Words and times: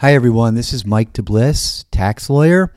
Hi, 0.00 0.14
everyone. 0.14 0.54
This 0.54 0.72
is 0.72 0.86
Mike 0.86 1.12
DeBlis, 1.12 1.84
tax 1.90 2.30
lawyer. 2.30 2.72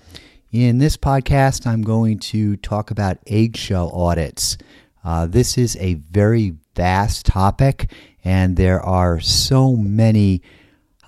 In 0.51 0.79
this 0.79 0.97
podcast, 0.97 1.67
I'm 1.67 1.83
going 1.83 2.17
to 2.17 2.57
talk 2.57 2.89
about 2.89 3.19
eggshell 3.27 3.91
audits. 3.91 4.57
Uh, 5.03 5.27
this 5.27 5.55
is 5.55 5.77
a 5.79 5.93
very 5.93 6.55
vast 6.75 7.27
topic, 7.27 7.91
and 8.23 8.57
there 8.57 8.81
are 8.81 9.19
so 9.19 9.75
many, 9.75 10.41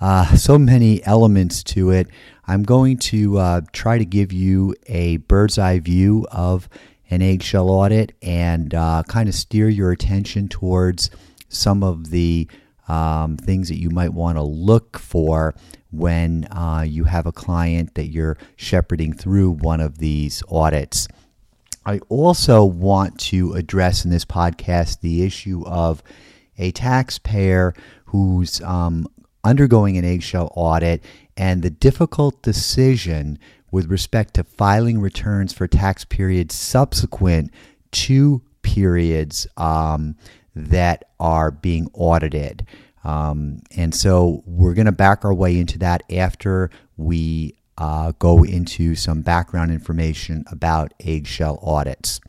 uh, 0.00 0.36
so 0.36 0.56
many 0.56 1.04
elements 1.04 1.64
to 1.64 1.90
it. 1.90 2.06
I'm 2.46 2.62
going 2.62 2.98
to 2.98 3.38
uh, 3.38 3.60
try 3.72 3.98
to 3.98 4.04
give 4.04 4.32
you 4.32 4.76
a 4.86 5.16
bird's 5.16 5.58
eye 5.58 5.80
view 5.80 6.28
of 6.30 6.68
an 7.10 7.22
eggshell 7.22 7.68
audit 7.68 8.12
and 8.22 8.72
uh, 8.72 9.02
kind 9.08 9.28
of 9.28 9.34
steer 9.34 9.68
your 9.68 9.90
attention 9.90 10.46
towards 10.46 11.10
some 11.48 11.82
of 11.82 12.10
the 12.10 12.48
um, 12.86 13.36
things 13.36 13.68
that 13.68 13.78
you 13.80 13.90
might 13.90 14.12
want 14.12 14.36
to 14.36 14.42
look 14.42 14.98
for 14.98 15.54
when 15.96 16.46
uh, 16.46 16.84
you 16.86 17.04
have 17.04 17.26
a 17.26 17.32
client 17.32 17.94
that 17.94 18.06
you're 18.06 18.36
shepherding 18.56 19.12
through 19.12 19.50
one 19.50 19.80
of 19.80 19.98
these 19.98 20.42
audits. 20.50 21.08
I 21.86 21.98
also 22.08 22.64
want 22.64 23.18
to 23.20 23.52
address 23.52 24.04
in 24.04 24.10
this 24.10 24.24
podcast 24.24 25.00
the 25.00 25.22
issue 25.22 25.64
of 25.66 26.02
a 26.56 26.70
taxpayer 26.72 27.74
who's 28.06 28.60
um, 28.62 29.06
undergoing 29.42 29.98
an 29.98 30.04
eggshell 30.04 30.50
audit 30.54 31.04
and 31.36 31.62
the 31.62 31.70
difficult 31.70 32.40
decision 32.42 33.38
with 33.70 33.90
respect 33.90 34.34
to 34.34 34.44
filing 34.44 35.00
returns 35.00 35.52
for 35.52 35.66
tax 35.66 36.04
periods 36.04 36.54
subsequent 36.54 37.50
to 37.90 38.40
periods 38.62 39.46
um, 39.56 40.16
that 40.54 41.04
are 41.18 41.50
being 41.50 41.88
audited. 41.92 42.66
Um, 43.04 43.60
and 43.76 43.94
so 43.94 44.42
we're 44.46 44.74
going 44.74 44.86
to 44.86 44.92
back 44.92 45.24
our 45.24 45.34
way 45.34 45.58
into 45.58 45.78
that 45.80 46.02
after 46.10 46.70
we 46.96 47.54
uh, 47.76 48.12
go 48.18 48.44
into 48.44 48.94
some 48.94 49.22
background 49.22 49.70
information 49.70 50.44
about 50.50 50.92
eggshell 51.00 51.58
audits. 51.62 52.20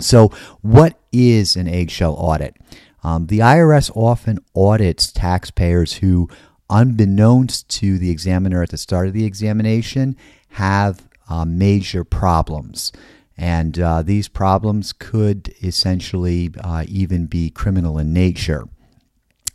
So, 0.00 0.28
what 0.60 0.98
is 1.12 1.56
an 1.56 1.68
eggshell 1.68 2.14
audit? 2.14 2.56
Um, 3.04 3.26
the 3.26 3.38
IRS 3.38 3.94
often 3.94 4.40
audits 4.56 5.12
taxpayers 5.12 5.94
who, 5.94 6.28
unbeknownst 6.68 7.68
to 7.80 7.98
the 7.98 8.10
examiner 8.10 8.62
at 8.62 8.70
the 8.70 8.78
start 8.78 9.06
of 9.06 9.14
the 9.14 9.24
examination, 9.24 10.16
have 10.50 11.06
uh, 11.28 11.44
major 11.44 12.02
problems. 12.02 12.92
And 13.36 13.78
uh, 13.78 14.02
these 14.02 14.28
problems 14.28 14.92
could 14.92 15.54
essentially 15.62 16.50
uh, 16.62 16.84
even 16.88 17.26
be 17.26 17.50
criminal 17.50 17.98
in 17.98 18.12
nature. 18.12 18.68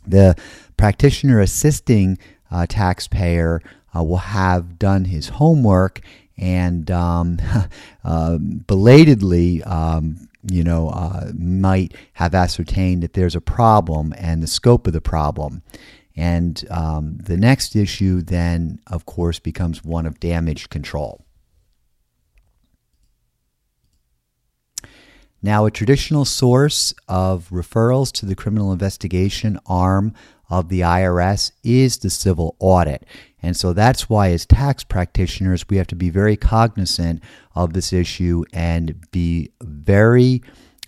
The 0.06 0.36
practitioner 0.76 1.40
assisting 1.40 2.18
a 2.50 2.66
taxpayer 2.66 3.62
uh, 3.94 4.02
will 4.02 4.16
have 4.16 4.78
done 4.78 5.04
his 5.06 5.28
homework 5.28 6.00
and 6.36 6.90
um, 6.90 7.38
uh, 8.04 8.38
belatedly, 8.38 9.62
um, 9.64 10.28
you 10.50 10.64
know, 10.64 10.88
uh, 10.88 11.30
might 11.34 11.94
have 12.14 12.34
ascertained 12.34 13.02
that 13.02 13.12
there's 13.12 13.36
a 13.36 13.40
problem 13.40 14.14
and 14.16 14.42
the 14.42 14.46
scope 14.46 14.86
of 14.86 14.92
the 14.92 15.00
problem. 15.00 15.62
And 16.16 16.64
um, 16.70 17.18
the 17.18 17.36
next 17.36 17.76
issue, 17.76 18.20
then, 18.20 18.80
of 18.86 19.06
course, 19.06 19.38
becomes 19.38 19.84
one 19.84 20.06
of 20.06 20.18
damage 20.18 20.68
control. 20.70 21.24
Now, 25.42 25.64
a 25.64 25.70
traditional 25.70 26.24
source 26.24 26.92
of 27.08 27.48
referrals 27.50 28.12
to 28.12 28.26
the 28.26 28.34
criminal 28.34 28.72
investigation 28.72 29.58
arm 29.66 30.14
of 30.50 30.68
the 30.68 30.80
IRS 30.80 31.52
is 31.62 31.98
the 31.98 32.10
civil 32.10 32.56
audit. 32.58 33.06
And 33.42 33.56
so 33.56 33.72
that's 33.72 34.10
why, 34.10 34.32
as 34.32 34.44
tax 34.44 34.84
practitioners, 34.84 35.68
we 35.68 35.78
have 35.78 35.86
to 35.88 35.96
be 35.96 36.10
very 36.10 36.36
cognizant 36.36 37.22
of 37.54 37.72
this 37.72 37.92
issue 37.92 38.44
and 38.52 39.10
be 39.12 39.50
very 39.62 40.42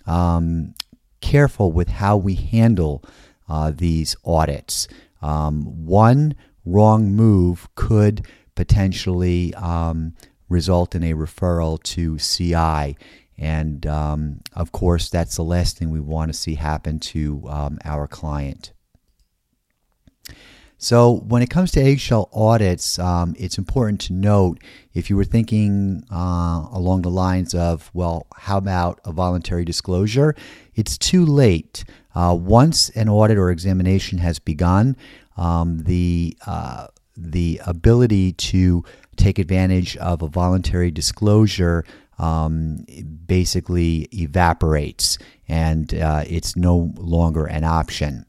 um, 0.05 0.75
careful 1.21 1.71
with 1.71 1.87
how 1.87 2.17
we 2.17 2.35
handle 2.35 3.03
uh, 3.49 3.71
these 3.71 4.15
audits. 4.23 4.87
Um, 5.21 5.85
one 5.85 6.35
wrong 6.65 7.11
move 7.11 7.67
could 7.75 8.27
potentially 8.55 9.53
um, 9.55 10.13
result 10.47 10.93
in 10.93 11.03
a 11.03 11.13
referral 11.13 11.81
to 11.83 12.17
CI. 12.19 12.95
And 13.43 13.85
um, 13.85 14.39
of 14.53 14.71
course, 14.71 15.09
that's 15.09 15.35
the 15.35 15.43
last 15.43 15.77
thing 15.77 15.91
we 15.91 15.99
want 15.99 16.31
to 16.31 16.33
see 16.33 16.55
happen 16.55 16.97
to 16.99 17.43
um, 17.49 17.77
our 17.83 18.07
client. 18.07 18.71
So, 20.77 21.19
when 21.27 21.41
it 21.41 21.49
comes 21.49 21.71
to 21.71 21.81
eggshell 21.81 22.29
audits, 22.33 22.97
um, 22.99 23.35
it's 23.37 23.57
important 23.57 23.99
to 24.01 24.13
note 24.13 24.59
if 24.93 25.09
you 25.09 25.17
were 25.17 25.25
thinking 25.25 26.03
uh, 26.09 26.67
along 26.71 27.01
the 27.01 27.09
lines 27.09 27.53
of, 27.53 27.91
well, 27.93 28.27
how 28.35 28.57
about 28.57 29.01
a 29.03 29.11
voluntary 29.11 29.65
disclosure? 29.65 30.35
It's 30.75 30.97
too 30.97 31.25
late. 31.25 31.83
Uh, 32.15 32.37
once 32.39 32.89
an 32.91 33.09
audit 33.09 33.37
or 33.37 33.49
examination 33.49 34.19
has 34.19 34.39
begun, 34.39 34.95
um, 35.35 35.79
the 35.79 36.37
uh, 36.47 36.87
the 37.17 37.59
ability 37.65 38.31
to 38.33 38.85
take 39.17 39.37
advantage 39.37 39.97
of 39.97 40.21
a 40.21 40.27
voluntary 40.27 40.91
disclosure 40.91 41.83
um, 42.19 42.85
basically 43.25 44.07
evaporates 44.13 45.17
and 45.47 45.93
uh, 45.93 46.23
it's 46.27 46.55
no 46.55 46.93
longer 46.95 47.45
an 47.45 47.63
option. 47.63 48.25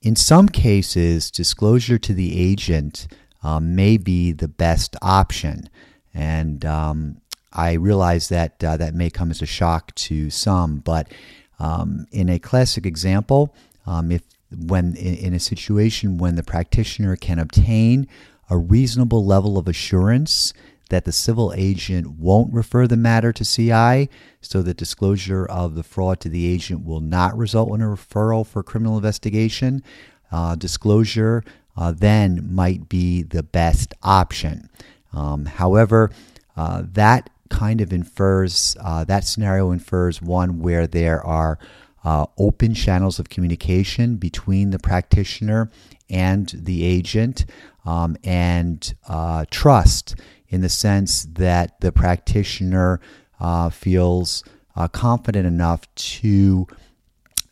In 0.00 0.16
some 0.16 0.48
cases, 0.48 1.30
disclosure 1.30 1.98
to 1.98 2.12
the 2.12 2.40
agent 2.40 3.06
um, 3.42 3.74
may 3.74 3.96
be 3.96 4.32
the 4.32 4.48
best 4.48 4.96
option. 5.00 5.68
And 6.12 6.64
um, 6.64 7.20
I 7.52 7.74
realize 7.74 8.28
that 8.28 8.62
uh, 8.62 8.76
that 8.76 8.94
may 8.94 9.10
come 9.10 9.30
as 9.30 9.42
a 9.42 9.46
shock 9.46 9.94
to 9.96 10.30
some, 10.30 10.78
but 10.78 11.10
um, 11.58 12.06
in 12.10 12.28
a 12.28 12.38
classic 12.38 12.86
example, 12.86 13.54
um, 13.86 14.10
if 14.10 14.22
when 14.66 14.96
in 14.96 15.32
a 15.32 15.40
situation 15.40 16.18
when 16.18 16.34
the 16.34 16.42
practitioner 16.42 17.16
can 17.16 17.38
obtain 17.38 18.06
a 18.50 18.56
reasonable 18.56 19.24
level 19.24 19.56
of 19.56 19.66
assurance 19.66 20.52
that 20.92 21.06
the 21.06 21.12
civil 21.12 21.54
agent 21.56 22.06
won't 22.18 22.52
refer 22.52 22.86
the 22.86 22.98
matter 22.98 23.32
to 23.32 23.46
CI, 23.46 24.10
so 24.42 24.60
the 24.60 24.74
disclosure 24.74 25.46
of 25.46 25.74
the 25.74 25.82
fraud 25.82 26.20
to 26.20 26.28
the 26.28 26.46
agent 26.46 26.84
will 26.84 27.00
not 27.00 27.34
result 27.34 27.74
in 27.74 27.80
a 27.80 27.86
referral 27.86 28.46
for 28.46 28.62
criminal 28.62 28.96
investigation. 28.96 29.82
Uh, 30.30 30.54
disclosure 30.54 31.42
uh, 31.78 31.92
then 31.92 32.46
might 32.54 32.90
be 32.90 33.22
the 33.22 33.42
best 33.42 33.94
option. 34.02 34.68
Um, 35.14 35.46
however, 35.46 36.10
uh, 36.58 36.82
that 36.92 37.30
kind 37.48 37.80
of 37.80 37.90
infers, 37.90 38.76
uh, 38.78 39.02
that 39.04 39.24
scenario 39.24 39.70
infers 39.70 40.20
one 40.20 40.60
where 40.60 40.86
there 40.86 41.24
are 41.24 41.58
uh, 42.04 42.26
open 42.36 42.74
channels 42.74 43.18
of 43.18 43.30
communication 43.30 44.16
between 44.16 44.72
the 44.72 44.78
practitioner 44.78 45.70
and 46.10 46.52
the 46.54 46.84
agent 46.84 47.46
um, 47.86 48.14
and 48.22 48.94
uh, 49.08 49.46
trust 49.50 50.16
in 50.52 50.60
the 50.60 50.68
sense 50.68 51.24
that 51.24 51.80
the 51.80 51.90
practitioner 51.90 53.00
uh, 53.40 53.70
feels 53.70 54.44
uh, 54.76 54.86
confident 54.86 55.46
enough 55.46 55.92
to 55.96 56.66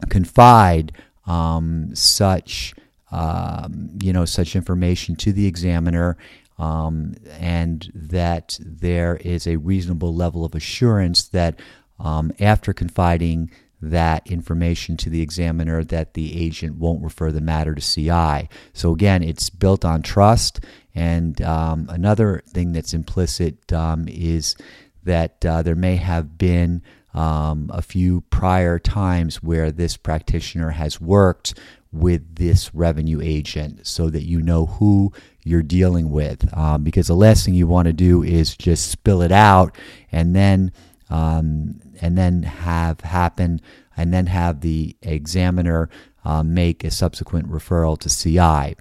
confide 0.09 0.93
um, 1.27 1.95
such 1.95 2.75
um, 3.11 3.91
you 4.01 4.13
know 4.13 4.25
such 4.25 4.55
information 4.55 5.17
to 5.17 5.33
the 5.33 5.47
examiner 5.47 6.17
um, 6.59 7.15
and 7.39 7.91
that 7.95 8.59
there 8.61 9.17
is 9.17 9.47
a 9.47 9.57
reasonable 9.57 10.15
level 10.15 10.45
of 10.45 10.55
assurance 10.55 11.27
that 11.29 11.59
um, 11.99 12.33
after 12.39 12.73
confiding 12.73 13.51
that 13.83 14.27
information 14.27 14.97
to 14.99 15.09
the 15.09 15.23
examiner 15.23 15.83
that 15.83 16.15
the 16.15 16.45
agent 16.45 16.77
won't 16.77 17.03
refer 17.03 17.33
the 17.33 17.41
matter 17.41 17.75
to 17.75 17.81
CI. 17.81 18.49
So 18.75 18.93
again, 18.93 19.23
it's 19.23 19.49
built 19.49 19.85
on 19.85 20.03
trust. 20.03 20.61
And 20.95 21.41
um, 21.43 21.87
another 21.89 22.43
thing 22.47 22.73
that's 22.73 22.95
implicit 22.95 23.73
um, 23.73 24.07
is 24.09 24.57
that 25.05 25.45
uh, 25.45 25.63
there 25.63 25.77
may 25.77 25.97
have 25.97 26.37
been 26.37 26.83
um, 27.15 27.71
a 27.73 27.83
few 27.83 28.23
prior 28.23 28.79
times 28.79 29.43
where 29.43 29.71
this 29.73 29.97
practitioner 29.97 30.71
has 30.71 31.01
worked 31.01 31.55
with 31.93 32.37
this 32.37 32.73
revenue 32.75 33.21
agent 33.21 33.87
so 33.87 34.11
that 34.11 34.23
you 34.23 34.41
know 34.41 34.67
who 34.67 35.13
you're 35.43 35.63
dealing 35.63 36.11
with. 36.11 36.57
Um, 36.57 36.85
because 36.85 37.09
the 37.09 37.15
last 37.15 37.45
thing 37.45 37.55
you 37.55 37.67
want 37.67 37.87
to 37.87 37.93
do 37.93 38.23
is 38.23 38.57
just 38.57 38.91
spill 38.91 39.23
it 39.23 39.33
out 39.33 39.77
and 40.13 40.35
then 40.35 40.73
um, 41.09 41.81
and 42.01 42.17
then 42.17 42.45
have 42.45 43.01
happen 43.01 43.61
and 43.97 44.15
then 44.15 44.27
have 44.27 44.61
the 44.61 44.97
examiner 45.03 45.91
uh, 46.25 46.43
make 46.45 46.85
a 46.85 46.91
subsequent 46.91 47.51
referral 47.51 47.99
to 47.99 48.09
CI. 48.09 48.77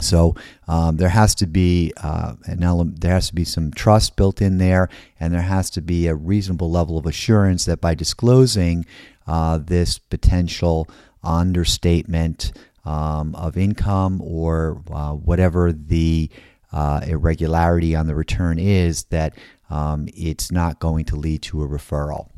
So 0.00 0.34
um, 0.68 0.96
there 0.96 1.08
has 1.08 1.34
to 1.36 1.46
be 1.46 1.92
uh, 2.02 2.34
an 2.46 2.62
element, 2.62 3.00
there 3.00 3.12
has 3.12 3.28
to 3.28 3.34
be 3.34 3.44
some 3.44 3.70
trust 3.72 4.16
built 4.16 4.40
in 4.40 4.58
there, 4.58 4.88
and 5.18 5.32
there 5.34 5.42
has 5.42 5.70
to 5.70 5.82
be 5.82 6.06
a 6.06 6.14
reasonable 6.14 6.70
level 6.70 6.96
of 6.96 7.06
assurance 7.06 7.64
that 7.66 7.80
by 7.80 7.94
disclosing 7.94 8.86
uh, 9.26 9.58
this 9.58 9.98
potential 9.98 10.88
understatement 11.22 12.52
um, 12.84 13.34
of 13.34 13.56
income 13.56 14.20
or 14.22 14.82
uh, 14.90 15.12
whatever 15.12 15.72
the 15.72 16.30
uh, 16.72 17.00
irregularity 17.06 17.94
on 17.94 18.06
the 18.06 18.14
return 18.14 18.58
is, 18.58 19.04
that 19.04 19.34
um, 19.68 20.08
it's 20.16 20.50
not 20.50 20.80
going 20.80 21.04
to 21.04 21.16
lead 21.16 21.42
to 21.42 21.62
a 21.62 21.68
referral. 21.68 22.28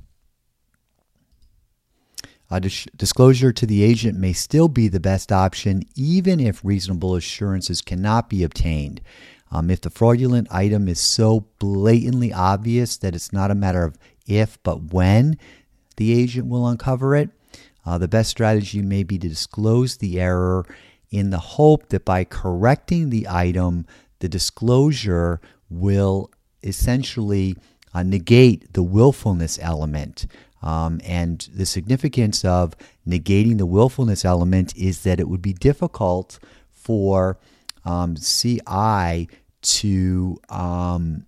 A 2.53 2.61
dis- 2.61 2.87
disclosure 2.95 3.51
to 3.51 3.65
the 3.65 3.83
agent 3.83 4.19
may 4.19 4.35
still 4.35 4.69
be 4.69 4.87
the 4.87 5.01
best 5.01 5.33
option, 5.33 5.85
even 5.97 6.39
if 6.39 6.63
reasonable 6.63 7.15
assurances 7.15 7.81
cannot 7.81 8.29
be 8.29 8.45
obtained. 8.45 9.01
Um, 9.51 9.71
if 9.71 9.81
the 9.81 9.89
fraudulent 9.89 10.49
item 10.51 10.87
is 10.87 11.01
so 11.01 11.47
blatantly 11.59 12.31
obvious 12.31 12.99
that 12.99 13.15
it's 13.15 13.33
not 13.33 13.51
a 13.51 13.55
matter 13.55 13.85
of 13.85 13.97
if, 14.27 14.63
but 14.63 14.93
when 14.93 15.39
the 15.97 16.13
agent 16.13 16.47
will 16.47 16.69
uncover 16.69 17.17
it, 17.17 17.31
uh, 17.87 17.97
the 17.97 18.07
best 18.07 18.29
strategy 18.29 18.83
may 18.83 19.03
be 19.03 19.19
to 19.19 19.29
disclose 19.31 19.97
the 19.97 20.21
error 20.21 20.67
in 21.11 21.31
the 21.31 21.39
hope 21.39 21.89
that 21.89 22.05
by 22.05 22.23
correcting 22.23 23.09
the 23.09 23.27
item, 23.31 23.87
the 24.19 24.29
disclosure 24.29 25.41
will 25.71 26.31
essentially 26.63 27.57
uh, 27.95 28.03
negate 28.03 28.75
the 28.75 28.83
willfulness 28.83 29.59
element. 29.63 30.27
Um, 30.63 31.01
and 31.05 31.49
the 31.53 31.67
significance 31.67 32.45
of 32.45 32.77
negating 33.07 33.59
the 33.59 33.67
willfulness 33.67 34.25
element 34.25 34.77
is 34.77 35.03
that 35.03 35.19
it 35.19 35.29
would 35.29 35.43
be 35.43 35.53
difficult 35.53 36.39
for 36.71 37.39
um, 37.85 38.17
CI 38.17 39.29
to 39.63 40.41
um, 40.49 41.27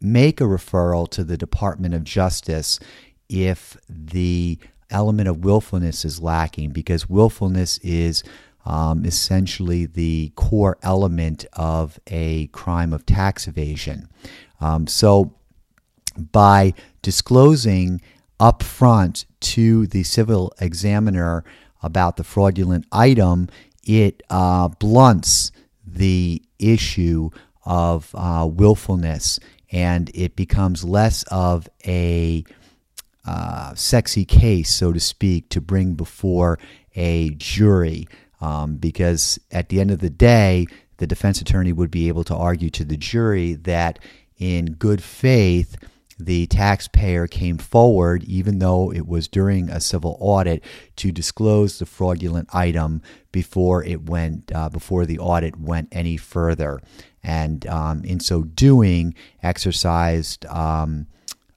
make 0.00 0.40
a 0.40 0.44
referral 0.44 1.08
to 1.10 1.24
the 1.24 1.36
Department 1.36 1.94
of 1.94 2.04
Justice 2.04 2.78
if 3.28 3.76
the 3.88 4.58
element 4.90 5.28
of 5.28 5.44
willfulness 5.44 6.04
is 6.04 6.20
lacking, 6.20 6.70
because 6.70 7.08
willfulness 7.08 7.78
is 7.78 8.22
um, 8.64 9.04
essentially 9.04 9.86
the 9.86 10.32
core 10.34 10.76
element 10.82 11.46
of 11.54 11.98
a 12.08 12.48
crime 12.48 12.92
of 12.92 13.06
tax 13.06 13.46
evasion. 13.46 14.08
Um, 14.60 14.86
so, 14.86 15.35
by 16.32 16.74
disclosing 17.02 18.00
upfront 18.40 19.24
to 19.40 19.86
the 19.86 20.02
civil 20.02 20.52
examiner 20.60 21.44
about 21.82 22.16
the 22.16 22.24
fraudulent 22.24 22.86
item, 22.92 23.48
it 23.84 24.22
uh, 24.30 24.68
blunts 24.68 25.52
the 25.86 26.42
issue 26.58 27.30
of 27.64 28.10
uh, 28.14 28.48
willfulness 28.50 29.38
and 29.72 30.10
it 30.14 30.36
becomes 30.36 30.84
less 30.84 31.24
of 31.24 31.68
a 31.86 32.44
uh, 33.26 33.74
sexy 33.74 34.24
case, 34.24 34.72
so 34.74 34.92
to 34.92 35.00
speak, 35.00 35.48
to 35.48 35.60
bring 35.60 35.94
before 35.94 36.58
a 36.94 37.30
jury. 37.30 38.06
Um, 38.40 38.76
because 38.76 39.38
at 39.50 39.70
the 39.70 39.80
end 39.80 39.90
of 39.90 39.98
the 40.00 40.10
day, 40.10 40.66
the 40.98 41.06
defense 41.06 41.40
attorney 41.40 41.72
would 41.72 41.90
be 41.90 42.08
able 42.08 42.24
to 42.24 42.36
argue 42.36 42.70
to 42.70 42.84
the 42.84 42.96
jury 42.96 43.54
that 43.54 43.98
in 44.38 44.74
good 44.74 45.02
faith, 45.02 45.76
the 46.18 46.46
taxpayer 46.46 47.26
came 47.26 47.58
forward, 47.58 48.24
even 48.24 48.58
though 48.58 48.92
it 48.92 49.06
was 49.06 49.28
during 49.28 49.68
a 49.68 49.80
civil 49.80 50.16
audit, 50.20 50.64
to 50.96 51.12
disclose 51.12 51.78
the 51.78 51.86
fraudulent 51.86 52.48
item 52.54 53.02
before 53.32 53.84
it 53.84 54.08
went 54.08 54.50
uh, 54.54 54.68
before 54.68 55.04
the 55.04 55.18
audit 55.18 55.58
went 55.58 55.88
any 55.92 56.16
further, 56.16 56.80
and 57.22 57.66
um, 57.66 58.04
in 58.04 58.20
so 58.20 58.42
doing, 58.42 59.14
exercised. 59.42 60.46
Um, 60.46 61.06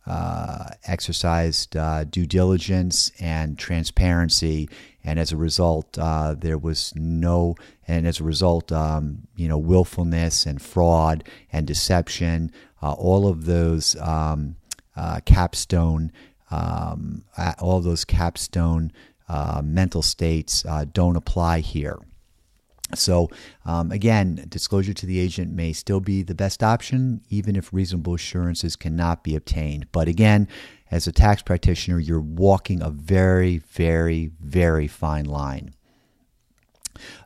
uh, 0.07 0.69
exercised 0.87 1.77
uh, 1.77 2.03
due 2.03 2.25
diligence 2.25 3.11
and 3.19 3.59
transparency, 3.59 4.67
and 5.09 5.17
as 5.17 5.31
a 5.31 5.37
result, 5.37 5.97
uh, 5.97 6.35
there 6.37 6.59
was 6.59 6.93
no, 6.95 7.55
and 7.87 8.05
as 8.05 8.19
a 8.19 8.23
result, 8.23 8.71
um, 8.71 9.27
you 9.35 9.47
know, 9.47 9.57
willfulness 9.57 10.45
and 10.45 10.61
fraud 10.61 11.23
and 11.51 11.65
deception, 11.65 12.51
uh, 12.83 12.93
all 12.93 13.27
of 13.27 13.45
those 13.45 13.95
um, 13.99 14.55
uh, 14.95 15.19
capstone, 15.25 16.11
um, 16.51 17.23
all 17.59 17.81
those 17.81 18.05
capstone 18.05 18.91
uh, 19.27 19.63
mental 19.65 20.03
states 20.03 20.63
don't 20.93 21.15
apply 21.15 21.61
here. 21.61 21.97
So, 22.93 23.29
um, 23.65 23.91
again, 23.91 24.45
disclosure 24.47 24.93
to 24.93 25.05
the 25.07 25.19
agent 25.19 25.51
may 25.51 25.73
still 25.73 25.99
be 25.99 26.21
the 26.21 26.35
best 26.35 26.61
option, 26.63 27.21
even 27.29 27.55
if 27.55 27.73
reasonable 27.73 28.13
assurances 28.13 28.75
cannot 28.75 29.23
be 29.23 29.35
obtained. 29.35 29.91
But 29.91 30.07
again, 30.07 30.47
as 30.91 31.07
a 31.07 31.11
tax 31.11 31.41
practitioner, 31.41 31.99
you're 31.99 32.19
walking 32.19 32.81
a 32.81 32.89
very, 32.89 33.57
very, 33.57 34.31
very 34.39 34.87
fine 34.87 35.25
line. 35.25 35.73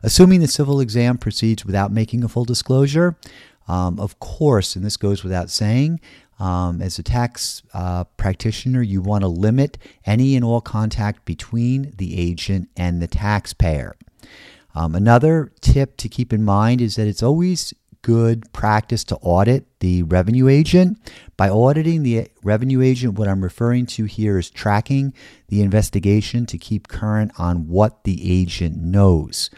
Assuming 0.02 0.40
the 0.40 0.48
civil 0.48 0.80
exam 0.80 1.18
proceeds 1.18 1.64
without 1.64 1.90
making 1.90 2.22
a 2.22 2.28
full 2.28 2.44
disclosure, 2.44 3.16
um, 3.66 3.98
of 3.98 4.18
course, 4.20 4.76
and 4.76 4.84
this 4.84 4.96
goes 4.96 5.24
without 5.24 5.50
saying, 5.50 6.00
um, 6.38 6.82
as 6.82 6.98
a 6.98 7.02
tax 7.02 7.62
uh, 7.72 8.04
practitioner, 8.04 8.82
you 8.82 9.00
want 9.00 9.22
to 9.22 9.28
limit 9.28 9.78
any 10.04 10.36
and 10.36 10.44
all 10.44 10.60
contact 10.60 11.24
between 11.24 11.92
the 11.96 12.18
agent 12.18 12.68
and 12.76 13.00
the 13.00 13.06
taxpayer. 13.06 13.96
Um, 14.74 14.94
another 14.94 15.52
tip 15.60 15.96
to 15.98 16.08
keep 16.08 16.32
in 16.32 16.42
mind 16.42 16.80
is 16.80 16.96
that 16.96 17.06
it's 17.06 17.22
always 17.22 17.72
good 18.04 18.52
practice 18.52 19.02
to 19.02 19.16
audit 19.16 19.66
the 19.80 20.02
revenue 20.02 20.46
agent. 20.46 20.98
By 21.38 21.48
auditing 21.48 22.02
the 22.02 22.28
revenue 22.42 22.82
agent, 22.82 23.18
what 23.18 23.28
I'm 23.28 23.42
referring 23.42 23.86
to 23.86 24.04
here 24.04 24.38
is 24.38 24.50
tracking 24.50 25.14
the 25.48 25.62
investigation 25.62 26.44
to 26.46 26.58
keep 26.58 26.86
current 26.86 27.32
on 27.38 27.66
what 27.66 28.04
the 28.04 28.20
agent 28.30 28.76
knows. 28.76 29.48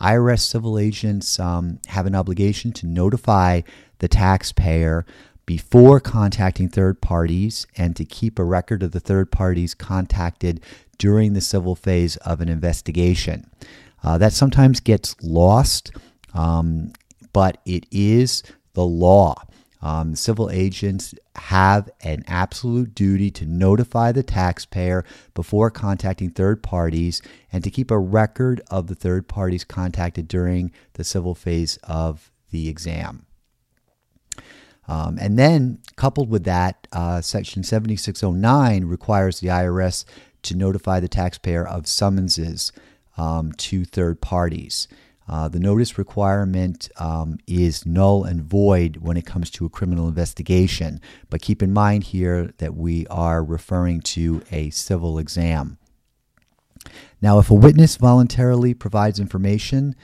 IRS 0.00 0.40
civil 0.40 0.80
agents 0.80 1.38
um, 1.38 1.78
have 1.86 2.06
an 2.06 2.16
obligation 2.16 2.72
to 2.72 2.88
notify 2.88 3.60
the 4.00 4.08
taxpayer 4.08 5.06
before 5.46 6.00
contacting 6.00 6.68
third 6.68 7.00
parties 7.00 7.68
and 7.76 7.94
to 7.94 8.04
keep 8.04 8.36
a 8.36 8.44
record 8.44 8.82
of 8.82 8.90
the 8.90 9.00
third 9.00 9.30
parties 9.30 9.74
contacted 9.74 10.60
during 10.98 11.34
the 11.34 11.40
civil 11.40 11.76
phase 11.76 12.16
of 12.18 12.40
an 12.40 12.48
investigation. 12.48 13.48
Uh, 14.02 14.18
that 14.18 14.32
sometimes 14.32 14.80
gets 14.80 15.14
lost, 15.22 15.92
um, 16.34 16.92
but 17.32 17.58
it 17.64 17.86
is 17.90 18.42
the 18.74 18.84
law. 18.84 19.34
Um, 19.80 20.14
civil 20.14 20.48
agents 20.48 21.12
have 21.34 21.90
an 22.02 22.22
absolute 22.28 22.94
duty 22.94 23.32
to 23.32 23.44
notify 23.44 24.12
the 24.12 24.22
taxpayer 24.22 25.04
before 25.34 25.70
contacting 25.70 26.30
third 26.30 26.62
parties 26.62 27.20
and 27.52 27.64
to 27.64 27.70
keep 27.70 27.90
a 27.90 27.98
record 27.98 28.60
of 28.70 28.86
the 28.86 28.94
third 28.94 29.26
parties 29.26 29.64
contacted 29.64 30.28
during 30.28 30.70
the 30.92 31.02
civil 31.02 31.34
phase 31.34 31.78
of 31.82 32.30
the 32.50 32.68
exam. 32.68 33.26
Um, 34.86 35.18
and 35.20 35.38
then, 35.38 35.78
coupled 35.96 36.28
with 36.28 36.44
that, 36.44 36.86
uh, 36.92 37.20
Section 37.20 37.62
7609 37.62 38.84
requires 38.84 39.40
the 39.40 39.48
IRS 39.48 40.04
to 40.42 40.56
notify 40.56 41.00
the 41.00 41.08
taxpayer 41.08 41.66
of 41.66 41.86
summonses 41.86 42.72
um, 43.16 43.52
to 43.52 43.84
third 43.84 44.20
parties. 44.20 44.88
Uh, 45.28 45.48
the 45.48 45.60
notice 45.60 45.98
requirement 45.98 46.90
um, 46.96 47.38
is 47.46 47.86
null 47.86 48.24
and 48.24 48.42
void 48.42 48.98
when 48.98 49.16
it 49.16 49.24
comes 49.24 49.50
to 49.50 49.64
a 49.64 49.70
criminal 49.70 50.08
investigation, 50.08 51.00
but 51.30 51.40
keep 51.40 51.62
in 51.62 51.72
mind 51.72 52.04
here 52.04 52.52
that 52.58 52.74
we 52.74 53.06
are 53.06 53.44
referring 53.44 54.00
to 54.00 54.42
a 54.50 54.70
civil 54.70 55.18
exam. 55.18 55.78
Now, 57.20 57.38
if 57.38 57.50
a 57.50 57.54
witness 57.54 57.96
voluntarily 57.96 58.74
provides 58.74 59.20
information 59.20 59.94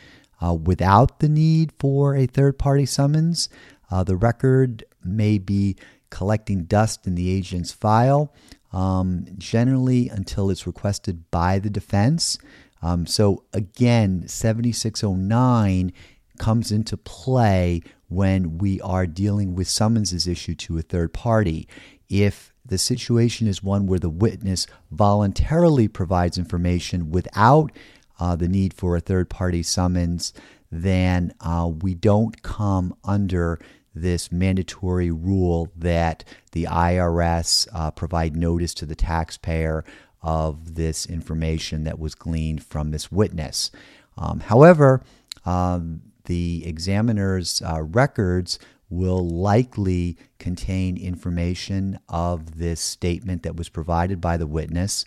uh, 0.40 0.54
without 0.54 1.18
the 1.18 1.28
need 1.28 1.72
for 1.78 2.14
a 2.14 2.26
third 2.26 2.58
party 2.58 2.86
summons, 2.86 3.48
uh, 3.90 4.04
the 4.04 4.16
record 4.16 4.84
may 5.04 5.38
be 5.38 5.76
collecting 6.10 6.64
dust 6.64 7.06
in 7.06 7.16
the 7.16 7.30
agent's 7.30 7.72
file, 7.72 8.32
um, 8.72 9.26
generally 9.36 10.08
until 10.08 10.50
it's 10.50 10.66
requested 10.66 11.30
by 11.30 11.58
the 11.58 11.70
defense. 11.70 12.38
Um, 12.82 13.06
so 13.06 13.44
again, 13.52 14.26
7609 14.28 15.92
comes 16.38 16.70
into 16.70 16.96
play 16.96 17.82
when 18.08 18.58
we 18.58 18.80
are 18.80 19.06
dealing 19.06 19.54
with 19.54 19.68
summonses 19.68 20.26
issued 20.26 20.58
to 20.60 20.78
a 20.78 20.82
third 20.82 21.12
party. 21.12 21.68
If 22.08 22.52
the 22.64 22.78
situation 22.78 23.46
is 23.46 23.62
one 23.62 23.86
where 23.86 23.98
the 23.98 24.08
witness 24.08 24.66
voluntarily 24.90 25.88
provides 25.88 26.38
information 26.38 27.10
without 27.10 27.72
uh, 28.20 28.36
the 28.36 28.48
need 28.48 28.74
for 28.74 28.96
a 28.96 29.00
third 29.00 29.28
party 29.28 29.62
summons, 29.62 30.32
then 30.70 31.32
uh, 31.40 31.70
we 31.80 31.94
don't 31.94 32.42
come 32.42 32.94
under 33.04 33.58
this 33.94 34.30
mandatory 34.30 35.10
rule 35.10 35.72
that 35.76 36.24
the 36.52 36.64
IRS 36.64 37.66
uh, 37.72 37.90
provide 37.90 38.36
notice 38.36 38.74
to 38.74 38.86
the 38.86 38.94
taxpayer 38.94 39.84
of 40.22 40.74
this 40.74 41.06
information 41.06 41.84
that 41.84 41.98
was 41.98 42.14
gleaned 42.14 42.64
from 42.64 42.90
this 42.90 43.10
witness. 43.12 43.70
Um, 44.16 44.40
however, 44.40 45.02
um, 45.46 46.02
the 46.24 46.66
examiner's 46.66 47.62
uh, 47.62 47.82
records 47.82 48.58
will 48.90 49.26
likely 49.26 50.16
contain 50.38 50.96
information 50.96 51.98
of 52.08 52.58
this 52.58 52.80
statement 52.80 53.42
that 53.42 53.56
was 53.56 53.68
provided 53.68 54.20
by 54.20 54.36
the 54.36 54.46
witness, 54.46 55.04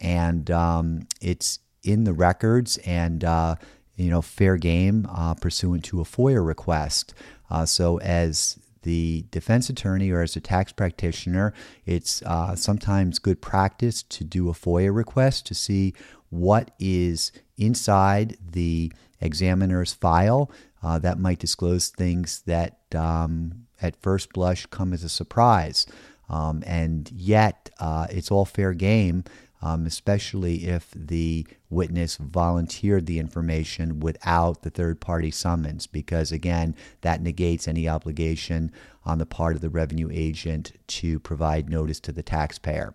and 0.00 0.50
um, 0.50 1.06
it's 1.20 1.60
in 1.82 2.04
the 2.04 2.12
records 2.12 2.76
and 2.78 3.24
uh, 3.24 3.54
you 3.96 4.10
know 4.10 4.22
fair 4.22 4.56
game 4.56 5.06
uh, 5.10 5.34
pursuant 5.34 5.84
to 5.84 6.00
a 6.00 6.04
FOIA 6.04 6.44
request. 6.44 7.14
Uh, 7.50 7.66
so 7.66 7.98
as 8.00 8.58
the 8.82 9.24
defense 9.30 9.68
attorney 9.68 10.10
or 10.10 10.22
as 10.22 10.36
a 10.36 10.40
tax 10.40 10.72
practitioner, 10.72 11.52
it's 11.86 12.22
uh, 12.22 12.54
sometimes 12.56 13.18
good 13.18 13.40
practice 13.40 14.02
to 14.04 14.24
do 14.24 14.48
a 14.48 14.52
FOIA 14.52 14.94
request 14.94 15.46
to 15.46 15.54
see 15.54 15.94
what 16.30 16.70
is 16.78 17.32
inside 17.56 18.36
the 18.52 18.92
examiner's 19.20 19.92
file 19.92 20.50
uh, 20.82 20.98
that 20.98 21.18
might 21.18 21.38
disclose 21.38 21.88
things 21.88 22.42
that 22.46 22.78
um, 22.94 23.66
at 23.82 24.00
first 24.00 24.32
blush 24.32 24.66
come 24.66 24.92
as 24.92 25.04
a 25.04 25.08
surprise. 25.08 25.86
Um, 26.28 26.62
and 26.66 27.10
yet, 27.12 27.70
uh, 27.80 28.06
it's 28.08 28.30
all 28.30 28.44
fair 28.44 28.72
game, 28.72 29.24
um, 29.62 29.86
especially 29.86 30.66
if 30.66 30.90
the 30.94 31.46
witness 31.68 32.16
volunteered 32.16 33.06
the 33.06 33.18
information 33.18 34.00
without 34.00 34.62
the 34.62 34.70
third 34.70 35.00
party 35.00 35.30
summons, 35.30 35.86
because 35.86 36.32
again, 36.32 36.74
that 37.02 37.22
negates 37.22 37.68
any 37.68 37.88
obligation 37.88 38.72
on 39.04 39.18
the 39.18 39.26
part 39.26 39.54
of 39.54 39.60
the 39.60 39.70
revenue 39.70 40.08
agent 40.12 40.72
to 40.86 41.18
provide 41.20 41.68
notice 41.68 42.00
to 42.00 42.12
the 42.12 42.22
taxpayer. 42.22 42.94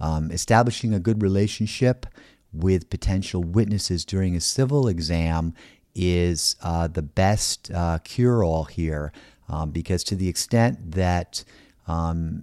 Um, 0.00 0.30
establishing 0.30 0.94
a 0.94 1.00
good 1.00 1.22
relationship 1.22 2.06
with 2.52 2.90
potential 2.90 3.42
witnesses 3.44 4.04
during 4.04 4.34
a 4.34 4.40
civil 4.40 4.88
exam 4.88 5.54
is 5.94 6.56
uh, 6.62 6.88
the 6.88 7.02
best 7.02 7.70
uh, 7.70 7.98
cure 8.02 8.42
all 8.42 8.64
here 8.64 9.12
um, 9.48 9.70
because, 9.70 10.02
to 10.04 10.16
the 10.16 10.28
extent 10.28 10.92
that 10.92 11.44
um, 11.86 12.42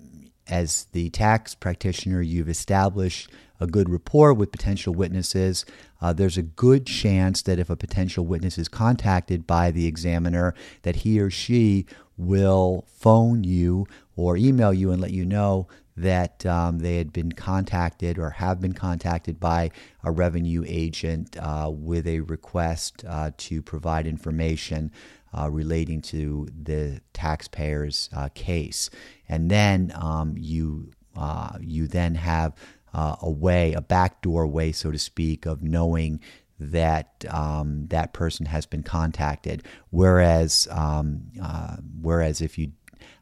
as 0.49 0.85
the 0.91 1.09
tax 1.09 1.55
practitioner, 1.55 2.21
you've 2.21 2.49
established 2.49 3.29
a 3.59 3.67
good 3.67 3.89
rapport 3.89 4.33
with 4.33 4.51
potential 4.51 4.93
witnesses. 4.93 5.65
Uh, 6.01 6.13
there's 6.13 6.37
a 6.37 6.43
good 6.43 6.85
chance 6.85 7.41
that 7.41 7.59
if 7.59 7.69
a 7.69 7.75
potential 7.75 8.25
witness 8.25 8.57
is 8.57 8.67
contacted 8.67 9.47
by 9.47 9.71
the 9.71 9.87
examiner, 9.87 10.53
that 10.83 10.97
he 10.97 11.19
or 11.19 11.29
she 11.29 11.85
will 12.17 12.85
phone 12.87 13.43
you 13.43 13.87
or 14.15 14.37
email 14.37 14.73
you 14.73 14.91
and 14.91 15.01
let 15.01 15.11
you 15.11 15.25
know 15.25 15.67
that 15.95 16.45
um, 16.45 16.79
they 16.79 16.97
had 16.97 17.11
been 17.11 17.31
contacted 17.31 18.19
or 18.19 18.29
have 18.29 18.61
been 18.61 18.73
contacted 18.73 19.39
by 19.39 19.71
a 20.03 20.11
revenue 20.11 20.63
agent 20.67 21.35
uh, 21.39 21.69
with 21.73 22.05
a 22.05 22.19
request 22.21 23.03
uh, 23.07 23.31
to 23.37 23.61
provide 23.63 24.05
information 24.05 24.91
uh, 25.37 25.49
relating 25.49 26.01
to 26.01 26.47
the 26.63 27.01
taxpayer's 27.13 28.09
uh, 28.15 28.29
case. 28.33 28.89
And 29.29 29.51
then 29.51 29.91
um, 29.95 30.35
you 30.37 30.91
uh, 31.15 31.57
you 31.59 31.87
then 31.87 32.15
have 32.15 32.53
uh, 32.93 33.15
a 33.21 33.29
way, 33.29 33.73
a 33.73 33.81
backdoor 33.81 34.47
way, 34.47 34.71
so 34.71 34.91
to 34.91 34.99
speak, 34.99 35.45
of 35.45 35.63
knowing 35.63 36.19
that 36.59 37.25
um, 37.29 37.87
that 37.87 38.13
person 38.13 38.45
has 38.47 38.65
been 38.65 38.83
contacted. 38.83 39.63
Whereas, 39.89 40.67
um, 40.71 41.23
uh, 41.41 41.77
whereas 42.01 42.41
if 42.41 42.57
you 42.57 42.71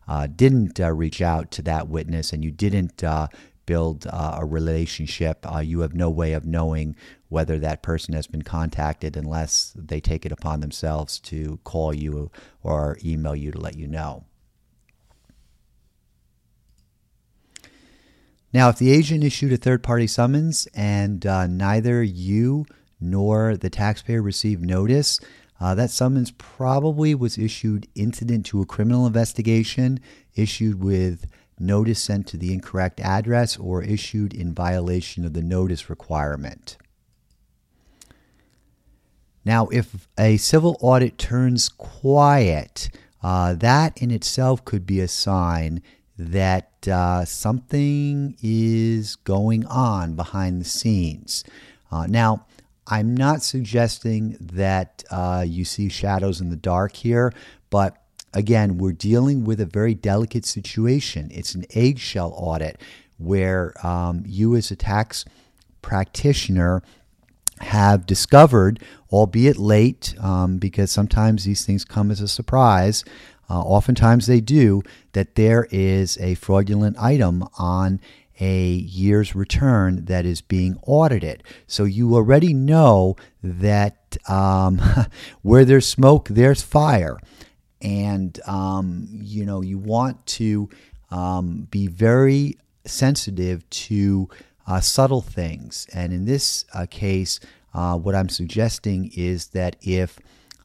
uh, 0.07 0.27
didn't 0.27 0.79
uh, 0.79 0.91
reach 0.91 1.21
out 1.21 1.51
to 1.51 1.61
that 1.63 1.87
witness 1.87 2.31
and 2.31 2.43
you 2.43 2.51
didn't 2.51 3.03
uh, 3.03 3.27
build 3.65 4.07
uh, 4.07 4.37
a 4.39 4.45
relationship, 4.45 5.45
uh, 5.51 5.59
you 5.59 5.79
have 5.81 5.93
no 5.93 6.09
way 6.09 6.33
of 6.33 6.45
knowing 6.45 6.95
whether 7.29 7.59
that 7.59 7.83
person 7.83 8.13
has 8.13 8.27
been 8.27 8.43
contacted 8.43 9.17
unless 9.17 9.73
they 9.75 9.99
take 9.99 10.25
it 10.25 10.31
upon 10.31 10.59
themselves 10.59 11.19
to 11.19 11.59
call 11.63 11.93
you 11.93 12.31
or 12.63 12.97
email 13.03 13.35
you 13.35 13.51
to 13.51 13.59
let 13.59 13.75
you 13.77 13.87
know. 13.87 14.23
Now, 18.53 18.69
if 18.69 18.77
the 18.77 18.91
agent 18.91 19.23
issued 19.23 19.51
a 19.51 19.57
third 19.57 19.83
party 19.83 20.07
summons 20.07 20.65
and 20.73 21.25
uh, 21.25 21.45
neither 21.45 22.01
you 22.01 22.65
nor 23.01 23.57
the 23.57 23.69
taxpayer 23.69 24.21
received 24.21 24.63
notice, 24.63 25.19
uh, 25.59 25.75
that 25.75 25.89
summons 25.89 26.31
probably 26.31 27.15
was 27.15 27.37
issued 27.37 27.87
incident 27.95 28.45
to 28.45 28.61
a 28.61 28.65
criminal 28.65 29.05
investigation, 29.05 29.99
issued 30.35 30.81
with 30.81 31.25
notice 31.59 32.01
sent 32.01 32.27
to 32.27 32.37
the 32.37 32.53
incorrect 32.53 32.99
address, 32.99 33.57
or 33.57 33.83
issued 33.83 34.33
in 34.33 34.53
violation 34.53 35.25
of 35.25 35.33
the 35.33 35.41
notice 35.41 35.89
requirement. 35.89 36.77
Now, 39.43 39.67
if 39.67 40.07
a 40.17 40.37
civil 40.37 40.75
audit 40.81 41.17
turns 41.17 41.69
quiet, 41.69 42.89
uh, 43.21 43.53
that 43.53 44.01
in 44.01 44.11
itself 44.11 44.65
could 44.65 44.85
be 44.85 44.99
a 44.99 45.07
sign 45.07 45.81
that 46.17 46.87
uh, 46.87 47.25
something 47.25 48.37
is 48.41 49.15
going 49.17 49.65
on 49.65 50.15
behind 50.15 50.61
the 50.61 50.65
scenes. 50.65 51.43
Uh, 51.91 52.07
now, 52.07 52.45
I'm 52.87 53.15
not 53.15 53.41
suggesting 53.41 54.37
that 54.39 55.03
uh, 55.09 55.43
you 55.47 55.65
see 55.65 55.89
shadows 55.89 56.39
in 56.39 56.49
the 56.49 56.55
dark 56.55 56.95
here, 56.95 57.33
but 57.69 58.04
again, 58.35 58.77
we're 58.77 58.91
dealing 58.91 59.43
with 59.45 59.59
a 59.59 59.65
very 59.65 59.95
delicate 59.95 60.45
situation. 60.45 61.29
It's 61.33 61.55
an 61.55 61.65
eggshell 61.73 62.33
audit 62.35 62.79
where 63.17 63.73
um, 63.85 64.23
you, 64.27 64.55
as 64.55 64.69
a 64.69 64.75
tax 64.75 65.25
practitioner, 65.81 66.83
have 67.61 68.05
discovered, 68.05 68.81
albeit 69.11 69.57
late, 69.57 70.13
um, 70.19 70.57
because 70.57 70.91
sometimes 70.91 71.45
these 71.45 71.65
things 71.65 71.85
come 71.85 72.11
as 72.11 72.19
a 72.19 72.27
surprise. 72.27 73.05
Uh, 73.49 73.61
oftentimes 73.61 74.27
they 74.27 74.41
do, 74.41 74.81
that 75.13 75.35
there 75.35 75.67
is 75.71 76.17
a 76.17 76.35
fraudulent 76.35 76.97
item 76.99 77.47
on 77.57 78.01
a 78.39 78.67
year's 78.67 79.33
return 79.33 80.05
that 80.05 80.25
is 80.25 80.41
being 80.41 80.77
audited. 80.85 81.43
So 81.67 81.85
you 81.85 82.15
already 82.15 82.53
know 82.53 83.15
that 83.41 84.17
um, 84.27 84.81
where 85.41 85.63
there's 85.63 85.87
smoke, 85.87 86.27
there's 86.29 86.61
fire. 86.61 87.17
And, 87.85 88.39
um, 88.47 89.07
you 89.11 89.45
know, 89.45 89.61
you 89.61 89.77
want 89.77 90.25
to 90.25 90.69
um, 91.11 91.67
be 91.69 91.85
very 91.85 92.57
sensitive 92.83 93.69
to 93.69 94.27
uh, 94.65 94.79
subtle 94.79 95.21
things. 95.21 95.87
And 95.93 96.11
in 96.11 96.25
this 96.25 96.65
uh, 96.73 96.87
case, 96.89 97.39
uh, 97.75 97.95
what 97.95 98.15
I'm 98.15 98.29
suggesting 98.29 99.11
is 99.15 99.49
that 99.49 99.75
if 99.81 100.17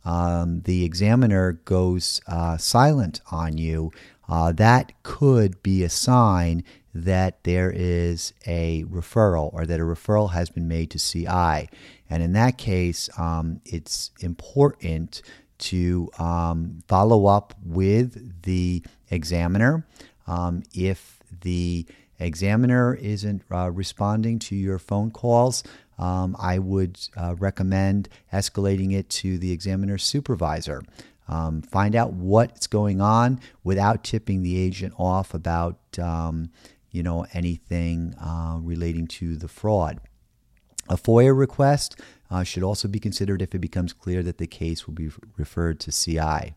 um, 0.03 0.63
the 0.63 0.83
examiner 0.83 1.53
goes 1.53 2.23
uh, 2.27 2.57
silent 2.57 3.21
on 3.31 3.59
you, 3.59 3.93
uh, 4.27 4.53
that 4.53 4.93
could 5.03 5.63
be 5.63 5.83
a 5.83 5.91
sign 5.91 6.65
that 6.95 7.45
there 7.45 7.71
is 7.71 8.33
a 8.47 8.85
referral 8.85 9.53
or 9.53 9.67
that 9.67 9.79
a 9.79 9.85
referral 9.85 10.33
has 10.33 10.49
been 10.49 10.69
made 10.69 10.91
to 10.91 10.99
CI. 10.99 11.69
And 12.09 12.23
in 12.23 12.33
that 12.33 12.57
case, 12.57 13.11
um, 13.19 13.61
it's 13.67 14.11
important 14.21 15.21
to 15.61 16.11
um, 16.19 16.83
follow 16.89 17.27
up 17.27 17.55
with 17.65 18.43
the 18.43 18.83
examiner. 19.11 19.87
Um, 20.27 20.63
if 20.75 21.21
the 21.43 21.87
examiner 22.19 22.95
isn't 22.95 23.43
uh, 23.51 23.71
responding 23.71 24.39
to 24.41 24.57
your 24.57 24.79
phone 24.79 25.11
calls, 25.11 25.63
um, 25.99 26.37
I 26.39 26.59
would 26.59 26.99
uh, 27.17 27.35
recommend 27.39 28.09
escalating 28.33 28.93
it 28.95 29.09
to 29.11 29.39
the 29.39 29.53
examiner's 29.53 30.03
supervisor. 30.05 30.83
Um, 31.29 31.63
find 31.63 31.95
out 31.95 32.13
what's 32.13 32.67
going 32.67 33.01
on 33.01 33.41
without 33.63 34.03
tipping 34.03 34.43
the 34.43 34.59
agent 34.59 34.95
off 34.99 35.33
about 35.33 35.79
um, 35.99 36.51
you 36.91 37.03
know, 37.03 37.27
anything 37.33 38.15
uh, 38.15 38.59
relating 38.61 39.07
to 39.07 39.37
the 39.37 39.49
fraud. 39.49 40.01
A 40.89 40.97
FOIA 40.97 41.37
request 41.37 42.01
uh, 42.31 42.45
should 42.45 42.63
also 42.63 42.89
be 42.89 43.01
considered 43.01 43.43
if 43.43 43.55
it 43.55 43.59
becomes 43.59 43.93
clear 43.93 44.23
that 44.23 44.39
the 44.39 44.47
case 44.47 44.87
will 44.87 44.95
be 44.95 45.11
referred 45.37 45.81
to 45.81 45.93
CI. 45.93 46.55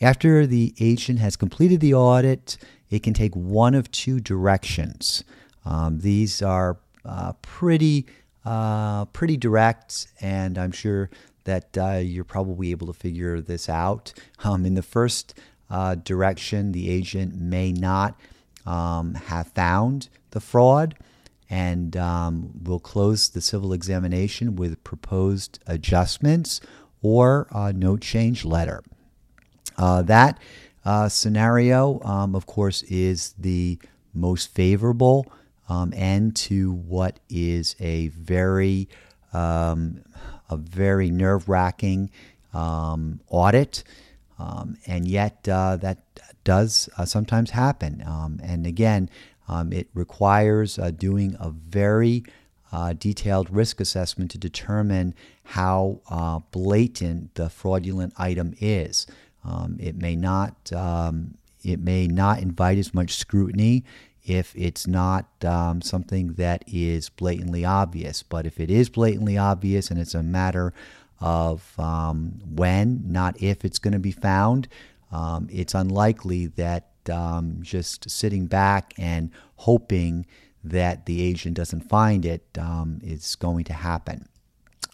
After 0.00 0.46
the 0.46 0.74
agent 0.80 1.20
has 1.20 1.36
completed 1.36 1.80
the 1.80 1.94
audit, 1.94 2.58
it 2.90 3.02
can 3.02 3.14
take 3.14 3.34
one 3.34 3.74
of 3.74 3.90
two 3.90 4.20
directions. 4.20 5.24
Um, 5.64 6.00
these 6.00 6.42
are 6.42 6.78
uh, 7.04 7.32
pretty 7.40 8.06
uh, 8.44 9.04
pretty 9.06 9.36
direct, 9.36 10.08
and 10.20 10.58
I'm 10.58 10.72
sure 10.72 11.10
that 11.44 11.78
uh, 11.78 12.00
you're 12.02 12.24
probably 12.24 12.72
able 12.72 12.88
to 12.88 12.92
figure 12.92 13.40
this 13.40 13.68
out. 13.68 14.12
Um, 14.42 14.66
in 14.66 14.74
the 14.74 14.82
first 14.82 15.38
uh, 15.70 15.94
direction, 15.94 16.72
the 16.72 16.90
agent 16.90 17.40
may 17.40 17.72
not 17.72 18.18
um, 18.66 19.14
have 19.14 19.48
found 19.48 20.08
the 20.30 20.40
fraud 20.40 20.96
and 21.52 21.98
um, 21.98 22.50
will 22.62 22.80
close 22.80 23.28
the 23.28 23.42
civil 23.42 23.74
examination 23.74 24.56
with 24.56 24.82
proposed 24.84 25.58
adjustments 25.66 26.62
or 27.02 27.46
a 27.50 27.74
no 27.74 27.98
change 27.98 28.42
letter. 28.46 28.82
Uh, 29.76 30.00
that 30.00 30.40
uh, 30.86 31.10
scenario, 31.10 32.00
um, 32.04 32.34
of 32.34 32.46
course, 32.46 32.82
is 32.84 33.34
the 33.38 33.78
most 34.14 34.54
favorable 34.54 35.30
um, 35.68 35.92
end 35.94 36.34
to 36.34 36.72
what 36.72 37.20
is 37.28 37.76
a 37.78 38.08
very 38.08 38.88
um, 39.34 40.02
a 40.48 40.56
very 40.56 41.10
nerve 41.10 41.50
wracking 41.50 42.10
um, 42.54 43.20
audit. 43.28 43.84
Um, 44.38 44.78
and 44.86 45.06
yet, 45.06 45.46
uh, 45.48 45.76
that 45.76 45.98
does 46.44 46.88
uh, 46.98 47.04
sometimes 47.04 47.50
happen. 47.50 48.02
Um, 48.06 48.40
and 48.42 48.66
again, 48.66 49.08
um, 49.48 49.72
it 49.72 49.88
requires 49.94 50.78
uh, 50.78 50.90
doing 50.90 51.36
a 51.40 51.50
very 51.50 52.24
uh, 52.72 52.94
detailed 52.94 53.50
risk 53.50 53.80
assessment 53.80 54.30
to 54.30 54.38
determine 54.38 55.14
how 55.44 56.00
uh, 56.08 56.38
blatant 56.50 57.34
the 57.34 57.50
fraudulent 57.50 58.14
item 58.16 58.54
is. 58.60 59.06
Um, 59.44 59.76
it 59.80 59.96
may 59.96 60.16
not 60.16 60.72
um, 60.72 61.34
it 61.62 61.80
may 61.80 62.06
not 62.06 62.40
invite 62.40 62.78
as 62.78 62.94
much 62.94 63.14
scrutiny 63.14 63.84
if 64.24 64.54
it's 64.56 64.86
not 64.86 65.26
um, 65.44 65.82
something 65.82 66.34
that 66.34 66.64
is 66.66 67.08
blatantly 67.08 67.64
obvious. 67.64 68.22
But 68.22 68.46
if 68.46 68.60
it 68.60 68.70
is 68.70 68.88
blatantly 68.88 69.36
obvious 69.36 69.90
and 69.90 70.00
it's 70.00 70.14
a 70.14 70.22
matter 70.22 70.72
of 71.20 71.78
um, 71.78 72.40
when, 72.48 73.02
not 73.06 73.40
if 73.42 73.64
it's 73.64 73.78
going 73.78 73.92
to 73.92 74.00
be 74.00 74.12
found, 74.12 74.68
um, 75.10 75.48
it's 75.50 75.74
unlikely 75.74 76.46
that 76.46 76.91
um, 77.10 77.58
just 77.60 78.10
sitting 78.10 78.46
back 78.46 78.94
and 78.96 79.30
hoping 79.56 80.26
that 80.64 81.06
the 81.06 81.22
agent 81.22 81.56
doesn't 81.56 81.88
find 81.88 82.24
it 82.24 82.44
um, 82.58 83.00
is 83.02 83.34
going 83.36 83.64
to 83.64 83.72
happen. 83.72 84.28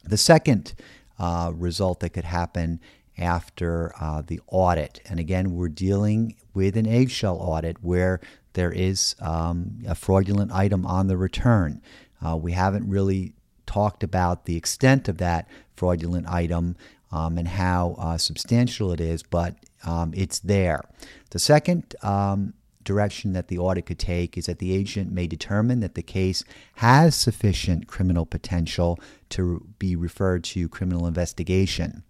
The 0.05 0.17
second 0.17 0.75
uh, 1.19 1.53
result 1.55 2.01
that 2.01 2.11
could 2.11 2.25
happen 2.25 2.81
after 3.19 3.93
uh, 4.01 4.23
the 4.27 4.41
audit, 4.47 5.01
and 5.07 5.19
again, 5.19 5.55
we're 5.55 5.69
dealing 5.69 6.37
with 6.55 6.77
an 6.77 6.87
eggshell 6.87 7.37
audit 7.37 7.83
where 7.83 8.21
there 8.55 8.73
is 8.73 9.15
um, 9.21 9.83
a 9.87 9.95
fraudulent 9.95 10.53
item 10.53 10.87
on 10.87 11.09
the 11.09 11.17
return. 11.17 11.83
Uh, 12.25 12.37
we 12.37 12.53
haven't 12.53 12.89
really 12.89 13.35
talked 13.67 14.03
about 14.03 14.47
the 14.47 14.57
extent 14.57 15.09
of 15.09 15.19
that 15.19 15.49
fraudulent 15.77 16.27
item 16.29 16.77
um, 17.13 17.39
and 17.39 17.49
how 17.49 17.95
uh, 17.99 18.19
substantial 18.19 18.93
it 18.93 19.01
is, 19.01 19.23
but 19.23 19.55
um, 19.85 20.13
it's 20.15 20.39
there. 20.41 20.83
The 21.31 21.39
second 21.39 21.95
um, 22.03 22.55
direction 22.85 23.35
that 23.35 23.49
the 23.49 23.59
audit 23.59 23.87
could 23.87 23.99
take 23.99 24.39
is 24.39 24.47
that 24.47 24.59
the 24.59 24.75
agent 24.75 25.13
may 25.13 25.27
determine 25.27 25.81
that 25.81 25.95
the 25.95 26.03
case 26.03 26.43
has 26.77 27.15
sufficient 27.15 27.87
criminal 27.87 28.25
potential 28.25 28.99
to 29.29 29.67
be 29.79 29.95
referred 29.95 30.43
to 30.43 30.69
criminal 30.69 31.07
investigation. 31.07 32.03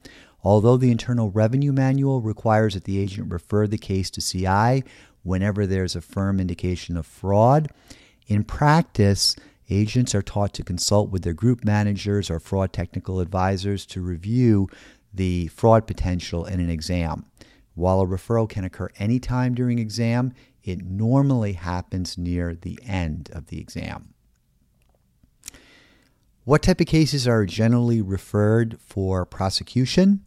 Although 0.45 0.77
the 0.77 0.93
Internal 0.93 1.31
Revenue 1.31 1.73
Manual 1.73 2.21
requires 2.21 2.75
that 2.75 2.85
the 2.85 2.99
agent 2.99 3.33
refer 3.33 3.67
the 3.67 3.77
case 3.77 4.09
to 4.11 4.21
CI 4.21 4.85
whenever 5.25 5.67
there's 5.67 5.97
a 5.97 6.01
firm 6.01 6.39
indication 6.39 6.97
of 6.97 7.05
fraud, 7.05 7.69
in 8.29 8.45
practice, 8.45 9.35
agents 9.69 10.15
are 10.15 10.23
taught 10.23 10.53
to 10.55 10.63
consult 10.63 11.11
with 11.11 11.23
their 11.23 11.35
group 11.35 11.65
managers 11.65 12.31
or 12.31 12.39
fraud 12.39 12.73
technical 12.73 13.21
advisors 13.21 13.85
to 13.87 14.01
review 14.01 14.69
the 15.13 15.49
fraud 15.49 15.87
potential 15.87 16.45
in 16.45 16.61
an 16.61 16.71
exam. 16.71 17.27
While 17.79 18.01
a 18.01 18.07
referral 18.07 18.49
can 18.49 18.65
occur 18.65 18.91
anytime 18.99 19.55
during 19.55 19.79
exam, 19.79 20.33
it 20.65 20.85
normally 20.85 21.53
happens 21.53 22.19
near 22.19 22.57
the 22.57 22.77
end 22.85 23.31
of 23.33 23.47
the 23.47 23.61
exam. 23.61 24.15
What 26.43 26.63
type 26.63 26.81
of 26.81 26.89
cases 26.89 27.29
are 27.29 27.47
generally 27.47 28.03
referred 28.03 28.81
for 28.81 29.25
prosecution? 29.25 30.25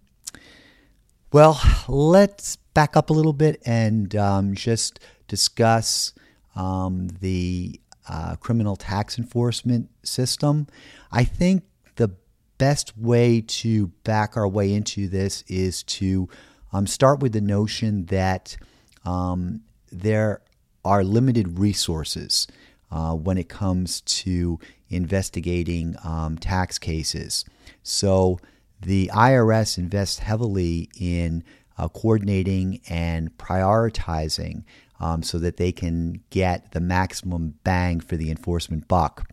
Well, 1.33 1.61
let's 1.89 2.55
back 2.55 2.95
up 2.95 3.09
a 3.09 3.13
little 3.13 3.33
bit 3.33 3.61
and 3.65 4.15
um, 4.15 4.55
just 4.55 5.01
discuss 5.27 6.13
um, 6.55 7.09
the 7.19 7.81
uh, 8.07 8.37
criminal 8.37 8.77
tax 8.77 9.17
enforcement 9.17 9.89
system. 10.03 10.67
I 11.11 11.25
think 11.25 11.63
the 11.97 12.11
best 12.57 12.97
way 12.97 13.41
to 13.41 13.87
back 14.05 14.37
our 14.37 14.47
way 14.47 14.73
into 14.73 15.09
this 15.09 15.43
is 15.49 15.83
to 15.83 16.29
um, 16.73 16.87
start 16.87 17.19
with 17.19 17.33
the 17.33 17.41
notion 17.41 18.05
that 18.05 18.57
um, 19.05 19.61
there 19.91 20.41
are 20.83 21.03
limited 21.03 21.59
resources 21.59 22.47
uh, 22.91 23.13
when 23.13 23.37
it 23.37 23.49
comes 23.49 24.01
to 24.01 24.59
investigating 24.89 25.95
um, 26.03 26.37
tax 26.37 26.77
cases. 26.77 27.45
So 27.83 28.39
the 28.81 29.09
IRS 29.13 29.77
invests 29.77 30.19
heavily 30.19 30.89
in 30.99 31.43
uh, 31.77 31.87
coordinating 31.87 32.81
and 32.89 33.35
prioritizing 33.37 34.63
um, 34.99 35.23
so 35.23 35.39
that 35.39 35.57
they 35.57 35.71
can 35.71 36.21
get 36.29 36.71
the 36.71 36.79
maximum 36.79 37.55
bang 37.63 37.99
for 37.99 38.17
the 38.17 38.29
enforcement 38.29 38.87
buck. 38.87 39.29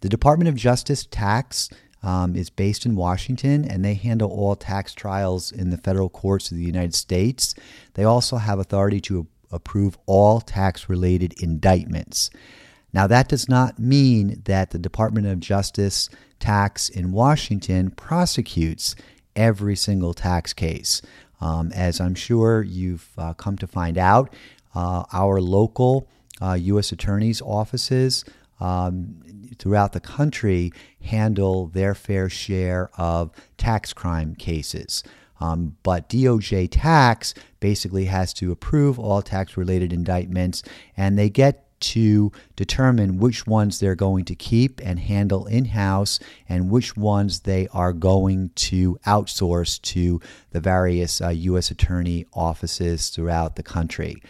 The 0.00 0.08
Department 0.08 0.48
of 0.48 0.54
Justice 0.54 1.06
tax 1.10 1.68
um, 2.02 2.36
is 2.36 2.50
based 2.50 2.86
in 2.86 2.96
Washington, 2.96 3.64
and 3.64 3.84
they 3.84 3.94
handle 3.94 4.30
all 4.30 4.54
tax 4.54 4.94
trials 4.94 5.50
in 5.50 5.70
the 5.70 5.78
federal 5.78 6.08
courts 6.08 6.50
of 6.50 6.56
the 6.56 6.64
United 6.64 6.94
States. 6.94 7.54
They 7.94 8.04
also 8.04 8.36
have 8.36 8.58
authority 8.58 9.00
to 9.02 9.26
approve 9.50 9.98
all 10.06 10.40
tax 10.40 10.88
related 10.88 11.34
indictments. 11.42 12.30
Now, 12.92 13.06
that 13.06 13.28
does 13.28 13.48
not 13.48 13.78
mean 13.78 14.42
that 14.44 14.70
the 14.70 14.78
Department 14.78 15.26
of 15.26 15.40
Justice 15.40 16.08
tax 16.38 16.88
in 16.88 17.12
Washington 17.12 17.90
prosecutes 17.90 18.94
every 19.36 19.76
single 19.76 20.14
tax 20.14 20.52
case. 20.52 21.02
Um, 21.40 21.70
as 21.72 22.00
I'm 22.00 22.14
sure 22.14 22.62
you've 22.62 23.10
uh, 23.16 23.34
come 23.34 23.56
to 23.58 23.66
find 23.66 23.98
out, 23.98 24.34
uh, 24.74 25.04
our 25.12 25.40
local 25.40 26.08
uh, 26.40 26.54
U.S. 26.54 26.92
attorneys' 26.92 27.42
offices 27.42 28.24
um, 28.60 29.22
throughout 29.58 29.92
the 29.92 30.00
country 30.00 30.72
handle 31.02 31.66
their 31.68 31.94
fair 31.94 32.28
share 32.28 32.90
of 32.96 33.30
tax 33.56 33.92
crime 33.92 34.34
cases. 34.34 35.02
Um, 35.40 35.76
but 35.82 36.08
DOJ 36.08 36.68
tax 36.70 37.34
basically 37.60 38.06
has 38.06 38.32
to 38.34 38.50
approve 38.50 38.98
all 38.98 39.22
tax 39.22 39.56
related 39.56 39.92
indictments, 39.92 40.62
and 40.96 41.18
they 41.18 41.30
get 41.30 41.64
to 41.80 42.32
determine 42.56 43.18
which 43.18 43.46
ones 43.46 43.78
they're 43.78 43.94
going 43.94 44.24
to 44.24 44.34
keep 44.34 44.80
and 44.82 44.98
handle 44.98 45.46
in 45.46 45.66
house 45.66 46.18
and 46.48 46.70
which 46.70 46.96
ones 46.96 47.40
they 47.40 47.68
are 47.72 47.92
going 47.92 48.50
to 48.56 48.98
outsource 49.06 49.80
to 49.82 50.20
the 50.50 50.60
various 50.60 51.20
uh, 51.20 51.28
U.S. 51.28 51.70
attorney 51.70 52.26
offices 52.32 53.10
throughout 53.10 53.54
the 53.54 53.62
country 53.62 54.20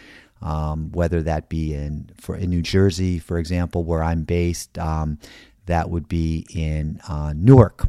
um, 0.43 0.91
whether 0.93 1.23
that 1.23 1.49
be 1.49 1.75
in 1.75 2.11
for 2.21 2.37
in 2.37 2.51
New 2.51 2.63
Jersey, 2.63 3.19
for 3.19 3.39
example, 3.39 3.85
where 3.85 4.03
I'm 4.03 4.23
based. 4.25 4.79
Um, 4.79 5.19
that 5.67 5.91
would 5.91 6.09
be 6.09 6.47
in 6.55 6.99
uh, 7.09 7.35
Newark, 7.37 7.89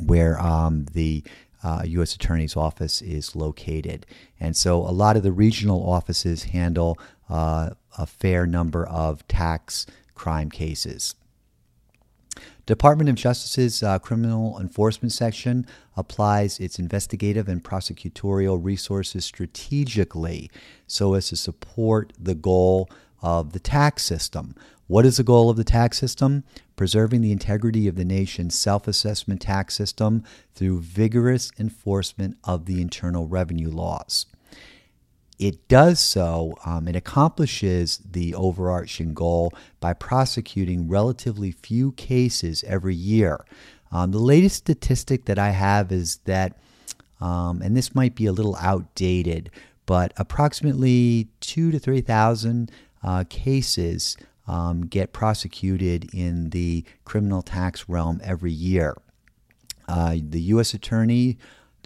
where 0.00 0.40
um, 0.40 0.86
the 0.92 1.24
uh, 1.62 1.82
U.S. 1.84 2.14
Attorney's 2.14 2.56
Office 2.56 3.02
is 3.02 3.36
located. 3.36 4.06
And 4.40 4.56
so 4.56 4.78
a 4.78 4.90
lot 4.90 5.16
of 5.16 5.22
the 5.22 5.32
regional 5.32 5.88
offices 5.88 6.44
handle 6.44 6.98
uh, 7.28 7.70
a 7.98 8.06
fair 8.06 8.46
number 8.46 8.86
of 8.86 9.26
tax 9.28 9.86
crime 10.14 10.50
cases. 10.50 11.14
Department 12.64 13.10
of 13.10 13.16
Justice's 13.16 13.82
uh, 13.82 13.98
Criminal 13.98 14.58
Enforcement 14.60 15.10
Section 15.10 15.66
applies 15.96 16.60
its 16.60 16.78
investigative 16.78 17.48
and 17.48 17.62
prosecutorial 17.62 18.62
resources 18.62 19.24
strategically 19.24 20.48
so 20.86 21.14
as 21.14 21.28
to 21.28 21.36
support 21.36 22.12
the 22.16 22.36
goal 22.36 22.88
of 23.20 23.52
the 23.52 23.58
tax 23.58 24.04
system. 24.04 24.54
What 24.86 25.04
is 25.04 25.16
the 25.16 25.24
goal 25.24 25.50
of 25.50 25.56
the 25.56 25.64
tax 25.64 25.98
system? 25.98 26.44
Preserving 26.76 27.20
the 27.20 27.32
integrity 27.32 27.88
of 27.88 27.96
the 27.96 28.04
nation's 28.04 28.56
self 28.56 28.86
assessment 28.86 29.40
tax 29.40 29.74
system 29.74 30.22
through 30.54 30.80
vigorous 30.80 31.50
enforcement 31.58 32.36
of 32.44 32.66
the 32.66 32.80
internal 32.80 33.26
revenue 33.26 33.70
laws 33.70 34.26
it 35.42 35.66
does 35.66 35.98
so, 35.98 36.56
um, 36.64 36.86
it 36.86 36.94
accomplishes 36.94 38.00
the 38.08 38.32
overarching 38.32 39.12
goal 39.12 39.52
by 39.80 39.92
prosecuting 39.92 40.88
relatively 40.88 41.50
few 41.50 41.90
cases 41.92 42.62
every 42.64 42.94
year. 42.94 43.44
Um, 43.90 44.12
the 44.12 44.20
latest 44.20 44.54
statistic 44.54 45.24
that 45.24 45.40
I 45.40 45.50
have 45.50 45.90
is 45.90 46.18
that, 46.26 46.56
um, 47.20 47.60
and 47.60 47.76
this 47.76 47.92
might 47.92 48.14
be 48.14 48.26
a 48.26 48.32
little 48.32 48.54
outdated, 48.54 49.50
but 49.84 50.12
approximately 50.16 51.26
two 51.40 51.72
to 51.72 51.78
3,000 51.80 52.70
uh, 53.02 53.24
cases 53.28 54.16
um, 54.46 54.86
get 54.86 55.12
prosecuted 55.12 56.08
in 56.14 56.50
the 56.50 56.84
criminal 57.04 57.42
tax 57.42 57.88
realm 57.88 58.20
every 58.22 58.52
year. 58.52 58.96
Uh, 59.88 60.18
the 60.22 60.40
U.S. 60.42 60.72
Attorney 60.72 61.36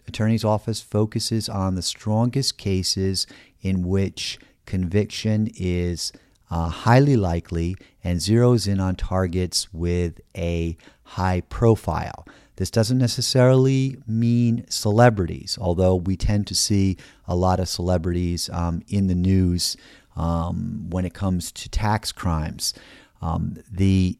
Attorney's 0.08 0.44
Office 0.44 0.80
focuses 0.80 1.48
on 1.48 1.74
the 1.74 1.82
strongest 1.82 2.58
cases 2.58 3.26
in 3.60 3.86
which 3.86 4.38
conviction 4.64 5.48
is 5.56 6.12
uh, 6.50 6.68
highly 6.68 7.16
likely 7.16 7.76
and 8.04 8.20
zeroes 8.20 8.68
in 8.68 8.80
on 8.80 8.94
targets 8.94 9.72
with 9.72 10.20
a 10.36 10.76
high 11.02 11.42
profile. 11.48 12.26
This 12.56 12.70
doesn't 12.70 12.98
necessarily 12.98 13.98
mean 14.06 14.64
celebrities, 14.68 15.58
although 15.60 15.94
we 15.94 16.16
tend 16.16 16.46
to 16.46 16.54
see 16.54 16.96
a 17.26 17.36
lot 17.36 17.60
of 17.60 17.68
celebrities 17.68 18.48
um, 18.50 18.82
in 18.88 19.08
the 19.08 19.14
news 19.14 19.76
um, 20.16 20.86
when 20.88 21.04
it 21.04 21.12
comes 21.12 21.52
to 21.52 21.68
tax 21.68 22.12
crimes. 22.12 22.72
Um, 23.20 23.58
the 23.70 24.18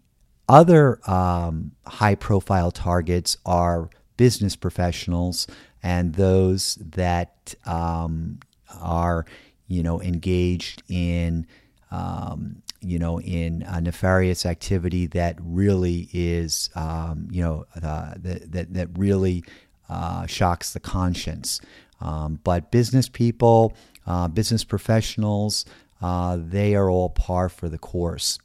other 0.49 1.01
um, 1.11 1.73
high 1.87 2.15
profile 2.15 2.71
targets 2.71 3.39
are 3.47 3.89
business 4.17 4.55
professionals 4.55 5.47
and 5.87 6.15
those 6.15 6.75
that 6.75 7.55
um, 7.65 8.41
are, 8.81 9.25
you 9.69 9.85
know, 9.85 10.03
engaged 10.03 10.83
in 10.89 11.47
um, 11.93 12.63
you 12.81 12.99
know, 12.99 13.21
in 13.21 13.63
a 13.63 13.81
nefarious 13.81 14.45
activity 14.45 15.07
that 15.07 15.39
really 15.41 16.09
is, 16.13 16.71
um, 16.75 17.29
you 17.31 17.41
know, 17.41 17.67
uh, 17.81 18.15
that, 18.17 18.51
that, 18.51 18.75
that 18.75 18.89
really 18.99 19.45
uh, 19.89 20.27
shocks 20.27 20.73
the 20.73 20.81
conscience. 20.81 21.61
Um, 22.01 22.41
but 22.43 22.73
business 22.73 23.09
people, 23.09 23.75
uh, 24.07 24.27
business 24.27 24.65
professionals, 24.65 25.65
uh, 26.03 26.37
they 26.41 26.75
are 26.75 26.91
all 26.91 27.11
par 27.11 27.49
for 27.49 27.69
the 27.69 27.79
course. 27.79 28.41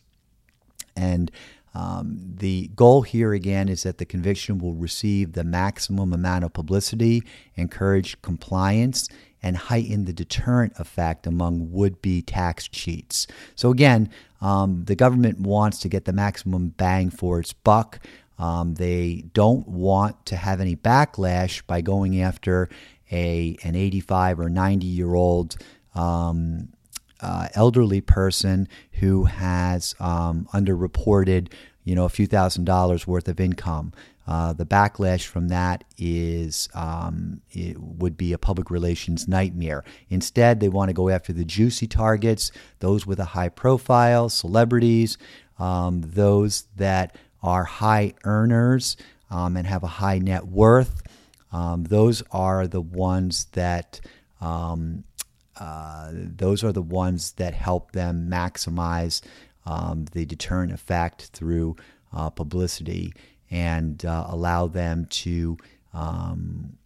And 0.95 1.31
um, 1.73 2.19
the 2.37 2.69
goal 2.75 3.01
here 3.01 3.33
again 3.33 3.69
is 3.69 3.83
that 3.83 3.97
the 3.97 4.05
conviction 4.05 4.57
will 4.57 4.73
receive 4.73 5.33
the 5.33 5.43
maximum 5.43 6.11
amount 6.11 6.43
of 6.43 6.53
publicity, 6.53 7.23
encourage 7.55 8.21
compliance, 8.21 9.07
and 9.41 9.57
heighten 9.57 10.05
the 10.05 10.13
deterrent 10.13 10.73
effect 10.77 11.25
among 11.25 11.71
would 11.71 12.01
be 12.01 12.21
tax 12.21 12.67
cheats. 12.67 13.25
So, 13.55 13.71
again, 13.71 14.09
um, 14.41 14.83
the 14.85 14.95
government 14.95 15.39
wants 15.39 15.79
to 15.79 15.89
get 15.89 16.05
the 16.05 16.13
maximum 16.13 16.69
bang 16.69 17.09
for 17.09 17.39
its 17.39 17.53
buck. 17.53 17.99
Um, 18.37 18.75
they 18.75 19.25
don't 19.33 19.67
want 19.67 20.25
to 20.27 20.35
have 20.35 20.61
any 20.61 20.75
backlash 20.75 21.65
by 21.67 21.81
going 21.81 22.21
after 22.21 22.69
a 23.11 23.57
an 23.63 23.75
85 23.75 24.39
or 24.39 24.49
90 24.49 24.85
year 24.85 25.13
old 25.15 25.57
um, 25.95 26.69
uh, 27.21 27.47
elderly 27.53 28.01
person 28.01 28.67
who 28.93 29.25
has 29.25 29.95
um, 29.99 30.47
underreported, 30.53 31.51
you 31.83 31.95
know, 31.95 32.05
a 32.05 32.09
few 32.09 32.27
thousand 32.27 32.65
dollars 32.65 33.07
worth 33.07 33.27
of 33.27 33.39
income. 33.39 33.93
Uh, 34.27 34.53
the 34.53 34.65
backlash 34.65 35.25
from 35.25 35.47
that 35.49 35.83
is 35.97 36.69
um, 36.73 37.41
it 37.51 37.77
would 37.79 38.15
be 38.15 38.33
a 38.33 38.37
public 38.37 38.69
relations 38.69 39.27
nightmare. 39.27 39.83
Instead, 40.09 40.59
they 40.59 40.69
want 40.69 40.89
to 40.89 40.93
go 40.93 41.09
after 41.09 41.33
the 41.33 41.43
juicy 41.43 41.87
targets, 41.87 42.51
those 42.79 43.05
with 43.05 43.19
a 43.19 43.25
high 43.25 43.49
profile, 43.49 44.29
celebrities, 44.29 45.17
um, 45.59 46.01
those 46.01 46.65
that 46.77 47.15
are 47.43 47.63
high 47.63 48.13
earners 48.23 48.95
um, 49.29 49.57
and 49.57 49.65
have 49.65 49.83
a 49.83 49.87
high 49.87 50.19
net 50.19 50.45
worth. 50.45 51.01
Um, 51.51 51.83
those 51.83 52.23
are 52.31 52.67
the 52.67 52.81
ones 52.81 53.45
that 53.53 53.99
um, 54.39 55.03
uh, 55.61 56.09
those 56.11 56.63
are 56.63 56.71
the 56.71 56.81
ones 56.81 57.33
that 57.33 57.53
help 57.53 57.91
them 57.91 58.27
maximize 58.27 59.21
um, 59.67 60.05
the 60.13 60.25
deterrent 60.25 60.71
effect 60.71 61.29
through 61.33 61.75
uh, 62.11 62.31
publicity 62.31 63.13
and 63.51 64.03
uh, 64.03 64.25
allow 64.27 64.65
them 64.65 65.05
to 65.05 65.55
um, 65.93 66.77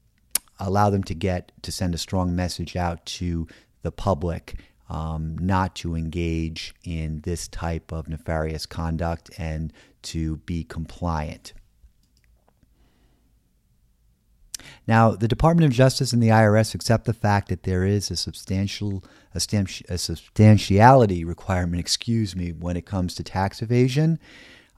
allow 0.59 0.89
them 0.89 1.05
to 1.05 1.13
get 1.13 1.53
to 1.61 1.71
send 1.71 1.95
a 1.95 1.97
strong 1.97 2.35
message 2.35 2.75
out 2.75 3.05
to 3.05 3.47
the 3.81 3.91
public 3.91 4.55
um, 4.89 5.37
not 5.37 5.73
to 5.75 5.95
engage 5.95 6.75
in 6.83 7.21
this 7.21 7.47
type 7.47 7.93
of 7.93 8.09
nefarious 8.09 8.65
conduct 8.65 9.29
and 9.37 9.71
to 10.01 10.35
be 10.37 10.65
compliant. 10.65 11.53
Now, 14.87 15.11
the 15.11 15.27
Department 15.27 15.65
of 15.65 15.71
Justice 15.71 16.13
and 16.13 16.21
the 16.21 16.29
IRS 16.29 16.75
accept 16.75 17.05
the 17.05 17.13
fact 17.13 17.49
that 17.49 17.63
there 17.63 17.85
is 17.85 18.11
a 18.11 18.15
substantial 18.15 19.03
a, 19.33 19.97
substantiality 19.97 21.25
requirement, 21.25 21.79
excuse 21.79 22.35
me, 22.35 22.51
when 22.51 22.77
it 22.77 22.85
comes 22.85 23.15
to 23.15 23.23
tax 23.23 23.61
evasion. 23.61 24.19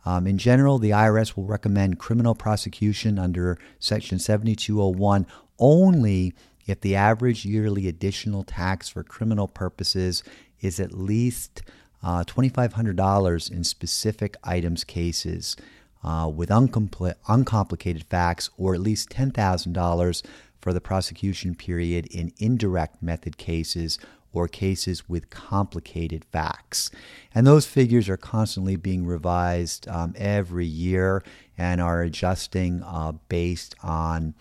Um, 0.06 0.26
in 0.26 0.38
general, 0.38 0.80
the 0.80 0.92
IRS 0.92 1.36
will 1.36 1.46
recommend 1.46 2.00
criminal 2.00 2.34
prosecution 2.34 3.20
under 3.20 3.60
Section 3.80 4.20
7201 4.20 5.28
only 5.60 6.34
if 6.66 6.82
the 6.82 6.96
average 6.96 7.46
yearly 7.46 7.88
additional 7.88 8.44
tax 8.44 8.90
for 8.90 9.04
criminal 9.04 9.48
purposes 9.48 10.24
is 10.62 10.80
at 10.80 10.92
least 10.92 11.62
uh, 12.04 12.24
$2,500 12.24 13.52
in 13.52 13.64
specific 13.64 14.36
items 14.44 14.84
cases 14.84 15.56
uh, 16.04 16.32
with 16.34 16.50
uncompl- 16.50 17.16
uncomplicated 17.28 18.04
facts, 18.06 18.50
or 18.58 18.74
at 18.74 18.82
least 18.82 19.10
$10,000 19.10 20.24
for 20.60 20.74
the 20.74 20.82
prosecution 20.82 21.56
period 21.56 22.08
in 22.08 22.34
indirect 22.40 23.02
method 23.02 23.38
cases 23.38 24.00
or 24.34 24.48
cases 24.48 25.08
with 25.10 25.30
complicated 25.30 26.26
facts. 26.26 26.92
And 27.34 27.48
those 27.48 27.66
figures 27.66 28.10
are 28.10 28.18
constantly 28.18 28.76
being 28.76 29.06
revised 29.06 29.88
um, 29.88 30.14
every 30.18 30.66
year 30.66 31.24
and 31.58 31.82
are 31.82 32.02
adjusting 32.02 32.84
uh, 32.84 33.14
based 33.30 33.76
on 33.82 34.36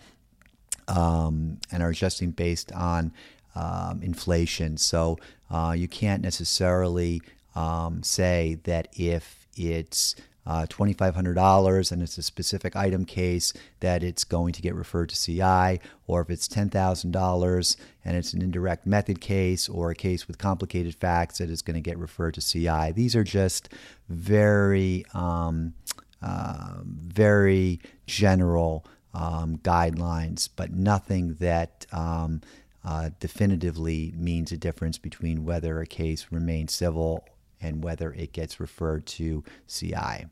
um, 0.87 1.59
and 1.71 1.83
are 1.83 1.89
adjusting 1.89 2.31
based 2.31 2.71
on 2.71 3.11
um, 3.55 4.01
inflation. 4.01 4.77
So 4.77 5.17
uh, 5.49 5.73
you 5.77 5.87
can't 5.87 6.21
necessarily 6.21 7.21
um, 7.55 8.03
say 8.03 8.59
that 8.63 8.87
if 8.93 9.47
it's 9.55 10.15
uh, 10.47 10.65
$2,500 10.67 11.91
and 11.91 12.01
it's 12.01 12.17
a 12.17 12.23
specific 12.23 12.75
item 12.75 13.03
case, 13.03 13.51
that 13.81 14.01
it's 14.01 14.23
going 14.23 14.53
to 14.53 14.61
get 14.61 14.73
referred 14.73 15.09
to 15.09 15.21
CI, 15.21 15.81
or 16.07 16.21
if 16.21 16.29
it's 16.29 16.47
$10,000 16.47 17.77
and 18.05 18.17
it's 18.17 18.31
an 18.31 18.41
indirect 18.41 18.87
method 18.87 19.19
case 19.19 19.67
or 19.67 19.91
a 19.91 19.95
case 19.95 20.25
with 20.25 20.37
complicated 20.37 20.95
facts, 20.95 21.39
that 21.39 21.49
is 21.49 21.61
going 21.61 21.75
to 21.75 21.81
get 21.81 21.97
referred 21.97 22.33
to 22.33 22.41
CI. 22.41 22.93
These 22.93 23.13
are 23.13 23.25
just 23.25 23.67
very, 24.07 25.05
um, 25.13 25.73
uh, 26.21 26.75
very 26.85 27.81
general 28.05 28.85
um, 29.13 29.57
guidelines, 29.57 30.47
but 30.55 30.71
nothing 30.71 31.35
that 31.41 31.85
um, 31.91 32.39
uh, 32.85 33.09
definitively 33.19 34.13
means 34.15 34.53
a 34.53 34.57
difference 34.57 34.97
between 34.97 35.43
whether 35.43 35.81
a 35.81 35.85
case 35.85 36.27
remains 36.31 36.71
civil 36.71 37.27
and 37.59 37.83
whether 37.83 38.13
it 38.13 38.31
gets 38.31 38.61
referred 38.61 39.05
to 39.05 39.43
CI. 39.67 40.27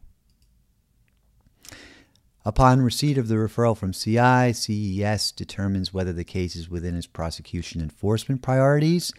Upon 2.48 2.82
receipt 2.82 3.18
of 3.18 3.28
the 3.28 3.36
referral 3.36 3.76
from 3.76 3.92
CI, 3.92 4.54
CES 4.54 5.32
determines 5.32 5.92
whether 5.92 6.14
the 6.14 6.24
case 6.24 6.56
is 6.56 6.70
within 6.70 6.96
its 6.96 7.08
prosecution 7.08 7.82
enforcement 7.82 8.44
priorities. 8.44 9.12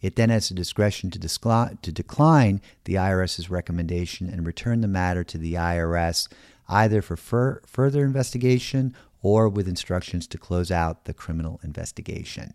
It 0.00 0.16
then 0.16 0.30
has 0.30 0.48
the 0.48 0.54
discretion 0.54 1.10
to, 1.10 1.18
to 1.18 1.92
decline 1.92 2.62
the 2.84 2.94
IRS's 2.94 3.50
recommendation 3.50 4.30
and 4.30 4.46
return 4.46 4.80
the 4.80 4.88
matter 4.88 5.22
to 5.24 5.36
the 5.36 5.54
IRS 5.54 6.28
either 6.68 7.02
for 7.02 7.18
fur- 7.18 7.60
further 7.66 8.02
investigation 8.02 8.94
or 9.20 9.46
with 9.46 9.68
instructions 9.68 10.26
to 10.28 10.38
close 10.38 10.70
out 10.70 11.04
the 11.04 11.12
criminal 11.12 11.60
investigation. 11.62 12.54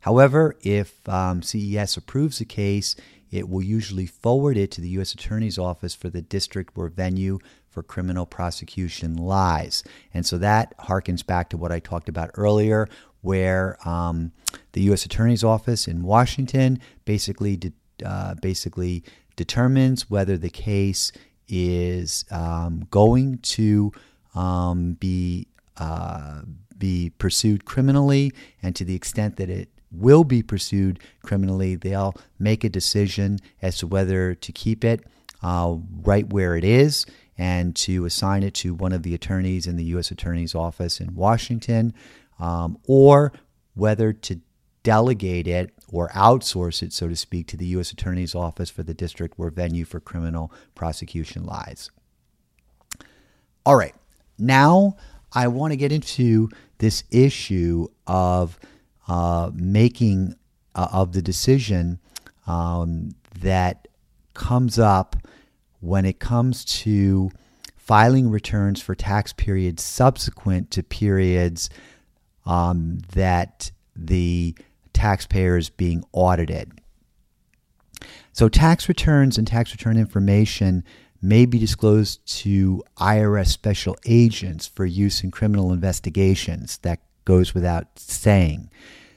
However, 0.00 0.54
if 0.62 1.08
um, 1.08 1.42
CES 1.42 1.96
approves 1.96 2.40
a 2.40 2.44
case, 2.44 2.94
it 3.32 3.48
will 3.48 3.62
usually 3.62 4.06
forward 4.06 4.56
it 4.56 4.70
to 4.72 4.80
the 4.80 4.90
U.S. 4.90 5.12
Attorney's 5.12 5.58
Office 5.58 5.94
for 5.94 6.08
the 6.08 6.22
district 6.22 6.76
where 6.76 6.88
venue 6.88 7.40
for 7.74 7.82
criminal 7.82 8.24
prosecution 8.24 9.16
lies. 9.16 9.82
And 10.14 10.24
so 10.24 10.38
that 10.38 10.78
harkens 10.78 11.26
back 11.26 11.50
to 11.50 11.56
what 11.56 11.72
I 11.72 11.80
talked 11.80 12.08
about 12.08 12.30
earlier, 12.34 12.88
where 13.20 13.76
um, 13.86 14.30
the 14.72 14.82
U.S. 14.82 15.04
Attorney's 15.04 15.42
Office 15.42 15.88
in 15.88 16.04
Washington 16.04 16.78
basically 17.04 17.56
de- 17.56 17.72
uh, 18.04 18.34
basically 18.40 19.02
determines 19.34 20.08
whether 20.08 20.38
the 20.38 20.50
case 20.50 21.10
is 21.48 22.24
um, 22.30 22.86
going 22.90 23.38
to 23.38 23.92
um, 24.36 24.94
be 24.94 25.48
uh, 25.76 26.42
be 26.78 27.10
pursued 27.18 27.64
criminally, 27.64 28.32
and 28.62 28.76
to 28.76 28.84
the 28.84 28.94
extent 28.94 29.36
that 29.36 29.50
it 29.50 29.68
will 29.90 30.24
be 30.24 30.42
pursued 30.42 31.00
criminally, 31.22 31.74
they'll 31.74 32.14
make 32.38 32.62
a 32.64 32.68
decision 32.68 33.38
as 33.62 33.78
to 33.78 33.86
whether 33.86 34.34
to 34.34 34.52
keep 34.52 34.84
it 34.84 35.04
uh, 35.42 35.76
right 36.02 36.32
where 36.32 36.56
it 36.56 36.64
is 36.64 37.06
and 37.36 37.74
to 37.76 38.04
assign 38.04 38.42
it 38.42 38.54
to 38.54 38.74
one 38.74 38.92
of 38.92 39.02
the 39.02 39.14
attorneys 39.14 39.66
in 39.66 39.76
the 39.76 39.84
U.S. 39.84 40.10
Attorney's 40.10 40.54
Office 40.54 41.00
in 41.00 41.14
Washington, 41.14 41.92
um, 42.38 42.78
or 42.86 43.32
whether 43.74 44.12
to 44.12 44.40
delegate 44.82 45.48
it 45.48 45.72
or 45.88 46.08
outsource 46.10 46.82
it, 46.82 46.92
so 46.92 47.08
to 47.08 47.16
speak, 47.16 47.46
to 47.48 47.56
the 47.56 47.66
U.S. 47.66 47.90
Attorney's 47.90 48.34
Office 48.34 48.70
for 48.70 48.82
the 48.82 48.94
district 48.94 49.38
where 49.38 49.50
venue 49.50 49.84
for 49.84 49.98
criminal 49.98 50.52
prosecution 50.74 51.44
lies. 51.44 51.90
All 53.66 53.76
right, 53.76 53.94
now 54.38 54.96
I 55.32 55.48
want 55.48 55.72
to 55.72 55.76
get 55.76 55.90
into 55.90 56.50
this 56.78 57.02
issue 57.10 57.88
of 58.06 58.58
uh, 59.08 59.50
making 59.54 60.36
uh, 60.74 60.88
of 60.92 61.12
the 61.12 61.22
decision 61.22 61.98
um, 62.46 63.14
that 63.40 63.88
comes 64.34 64.78
up 64.78 65.16
when 65.84 66.04
it 66.04 66.18
comes 66.18 66.64
to 66.64 67.30
filing 67.76 68.30
returns 68.30 68.80
for 68.80 68.94
tax 68.94 69.32
periods 69.32 69.82
subsequent 69.82 70.70
to 70.70 70.82
periods 70.82 71.68
um, 72.46 72.98
that 73.14 73.70
the 73.94 74.56
taxpayer 74.92 75.58
is 75.58 75.68
being 75.68 76.02
audited. 76.12 76.72
So, 78.32 78.48
tax 78.48 78.88
returns 78.88 79.38
and 79.38 79.46
tax 79.46 79.72
return 79.72 79.96
information 79.96 80.84
may 81.20 81.46
be 81.46 81.58
disclosed 81.58 82.26
to 82.40 82.82
IRS 82.98 83.46
special 83.46 83.96
agents 84.06 84.66
for 84.66 84.84
use 84.84 85.22
in 85.22 85.30
criminal 85.30 85.72
investigations. 85.72 86.78
That 86.78 87.00
goes 87.24 87.54
without 87.54 87.98
saying. 87.98 88.70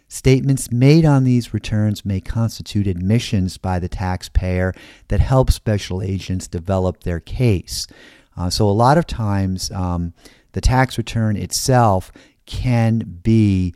Statements 0.10 0.72
made 0.72 1.04
on 1.04 1.26
these 1.26 1.54
returns 1.54 2.06
may 2.06 2.22
constitute 2.22 2.88
admissions 2.88 3.58
by 3.58 3.78
the 3.78 3.90
taxpayer 3.90 4.74
that 5.10 5.20
help 5.20 5.52
special 5.52 6.02
agents 6.02 6.48
develop 6.48 7.04
their 7.04 7.20
case. 7.20 7.88
Uh, 8.38 8.50
so, 8.50 8.70
a 8.70 8.72
lot 8.72 8.98
of 8.98 9.06
times, 9.06 9.70
um, 9.72 10.14
the 10.54 10.62
tax 10.62 10.98
return 10.98 11.36
itself 11.36 12.12
can 12.46 13.00
be 13.00 13.74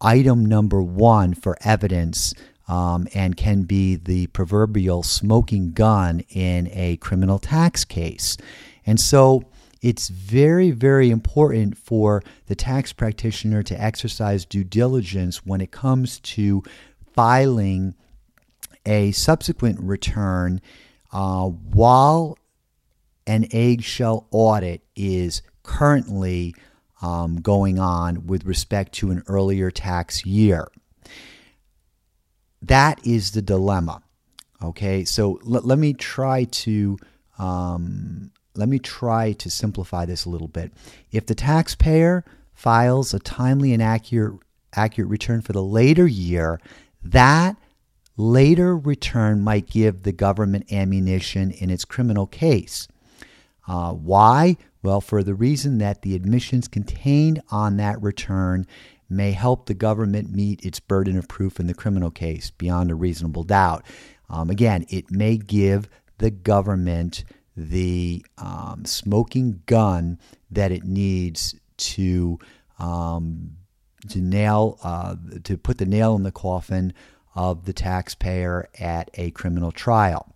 item 0.00 0.46
number 0.46 0.82
one 0.82 1.34
for 1.34 1.56
evidence 1.62 2.32
um, 2.66 3.06
and 3.14 3.36
can 3.36 3.62
be 3.62 3.96
the 3.96 4.26
proverbial 4.28 5.02
smoking 5.02 5.72
gun 5.72 6.20
in 6.30 6.68
a 6.72 6.96
criminal 6.96 7.38
tax 7.38 7.84
case. 7.84 8.38
And 8.86 8.98
so, 8.98 9.44
it's 9.84 10.08
very, 10.08 10.70
very 10.70 11.10
important 11.10 11.76
for 11.76 12.22
the 12.46 12.54
tax 12.54 12.94
practitioner 12.94 13.62
to 13.62 13.78
exercise 13.78 14.46
due 14.46 14.64
diligence 14.64 15.44
when 15.44 15.60
it 15.60 15.72
comes 15.72 16.20
to 16.20 16.62
filing 17.12 17.94
a 18.86 19.12
subsequent 19.12 19.78
return 19.78 20.62
uh, 21.12 21.44
while 21.44 22.38
an 23.26 23.46
eggshell 23.52 24.26
audit 24.30 24.80
is 24.96 25.42
currently 25.62 26.54
um, 27.02 27.36
going 27.42 27.78
on 27.78 28.26
with 28.26 28.46
respect 28.46 28.92
to 28.94 29.10
an 29.10 29.22
earlier 29.26 29.70
tax 29.70 30.24
year. 30.24 30.66
That 32.62 33.06
is 33.06 33.32
the 33.32 33.42
dilemma. 33.42 34.02
Okay, 34.62 35.04
so 35.04 35.38
l- 35.46 35.60
let 35.62 35.78
me 35.78 35.92
try 35.92 36.44
to 36.44 36.96
um, 37.38 38.30
let 38.56 38.68
me 38.68 38.78
try 38.78 39.32
to 39.32 39.50
simplify 39.50 40.04
this 40.04 40.24
a 40.24 40.30
little 40.30 40.48
bit. 40.48 40.72
If 41.10 41.26
the 41.26 41.34
taxpayer 41.34 42.24
files 42.54 43.12
a 43.12 43.18
timely 43.18 43.72
and 43.72 43.82
accurate 43.82 44.40
accurate 44.76 45.10
return 45.10 45.40
for 45.40 45.52
the 45.52 45.62
later 45.62 46.06
year, 46.06 46.60
that 47.02 47.56
later 48.16 48.76
return 48.76 49.40
might 49.40 49.68
give 49.68 50.02
the 50.02 50.12
government 50.12 50.72
ammunition 50.72 51.52
in 51.52 51.70
its 51.70 51.84
criminal 51.84 52.26
case. 52.26 52.88
Uh, 53.68 53.92
why? 53.92 54.56
Well, 54.82 55.00
for 55.00 55.22
the 55.22 55.34
reason 55.34 55.78
that 55.78 56.02
the 56.02 56.14
admissions 56.14 56.68
contained 56.68 57.40
on 57.50 57.76
that 57.78 58.02
return 58.02 58.66
may 59.08 59.32
help 59.32 59.66
the 59.66 59.74
government 59.74 60.34
meet 60.34 60.64
its 60.64 60.80
burden 60.80 61.16
of 61.16 61.28
proof 61.28 61.60
in 61.60 61.66
the 61.66 61.74
criminal 61.74 62.10
case 62.10 62.50
beyond 62.50 62.90
a 62.90 62.94
reasonable 62.94 63.44
doubt. 63.44 63.84
Um, 64.28 64.50
again, 64.50 64.84
it 64.88 65.10
may 65.10 65.36
give 65.36 65.88
the 66.18 66.30
government 66.30 67.24
the 67.56 68.24
um, 68.38 68.84
smoking 68.84 69.62
gun 69.66 70.18
that 70.50 70.72
it 70.72 70.84
needs 70.84 71.54
to 71.76 72.38
um, 72.78 73.56
to 74.08 74.20
nail 74.20 74.78
uh, 74.82 75.16
to 75.44 75.56
put 75.56 75.78
the 75.78 75.86
nail 75.86 76.16
in 76.16 76.22
the 76.22 76.32
coffin 76.32 76.92
of 77.34 77.64
the 77.64 77.72
taxpayer 77.72 78.68
at 78.78 79.10
a 79.14 79.30
criminal 79.32 79.72
trial. 79.72 80.34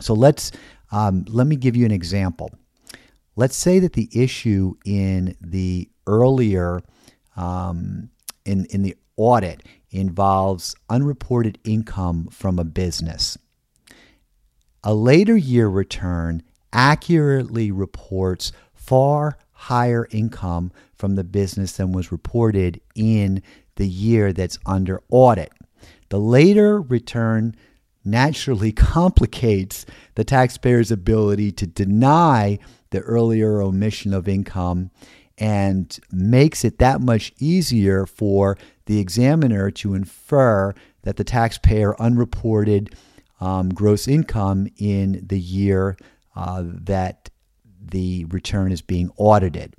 So 0.00 0.14
let's 0.14 0.52
um, 0.90 1.24
let 1.28 1.46
me 1.46 1.56
give 1.56 1.76
you 1.76 1.84
an 1.84 1.92
example. 1.92 2.50
Let's 3.34 3.56
say 3.56 3.78
that 3.80 3.92
the 3.92 4.08
issue 4.12 4.74
in 4.84 5.36
the 5.40 5.90
earlier 6.06 6.80
um, 7.36 8.10
in 8.44 8.66
in 8.66 8.82
the 8.82 8.96
audit 9.16 9.62
involves 9.90 10.74
unreported 10.90 11.58
income 11.64 12.28
from 12.30 12.58
a 12.58 12.64
business. 12.64 13.38
A 14.86 14.94
later 14.94 15.36
year 15.36 15.66
return 15.66 16.44
accurately 16.72 17.72
reports 17.72 18.52
far 18.72 19.36
higher 19.50 20.06
income 20.12 20.70
from 20.94 21.16
the 21.16 21.24
business 21.24 21.72
than 21.72 21.90
was 21.90 22.12
reported 22.12 22.80
in 22.94 23.42
the 23.74 23.88
year 23.88 24.32
that's 24.32 24.60
under 24.64 25.02
audit. 25.10 25.50
The 26.10 26.20
later 26.20 26.80
return 26.80 27.56
naturally 28.04 28.70
complicates 28.92 29.86
the 30.14 30.22
taxpayer's 30.22 30.92
ability 30.92 31.50
to 31.50 31.66
deny 31.66 32.60
the 32.90 33.00
earlier 33.00 33.60
omission 33.60 34.14
of 34.14 34.28
income 34.28 34.92
and 35.36 35.98
makes 36.12 36.64
it 36.64 36.78
that 36.78 37.00
much 37.00 37.32
easier 37.40 38.06
for 38.06 38.56
the 38.84 39.00
examiner 39.00 39.68
to 39.72 39.94
infer 39.94 40.74
that 41.02 41.16
the 41.16 41.24
taxpayer 41.24 42.00
unreported 42.00 42.94
um, 43.40 43.68
gross 43.70 44.08
income 44.08 44.68
in 44.76 45.24
the 45.26 45.38
year 45.38 45.96
uh, 46.34 46.62
that 46.64 47.30
the 47.80 48.24
return 48.26 48.72
is 48.72 48.82
being 48.82 49.10
audited. 49.16 49.74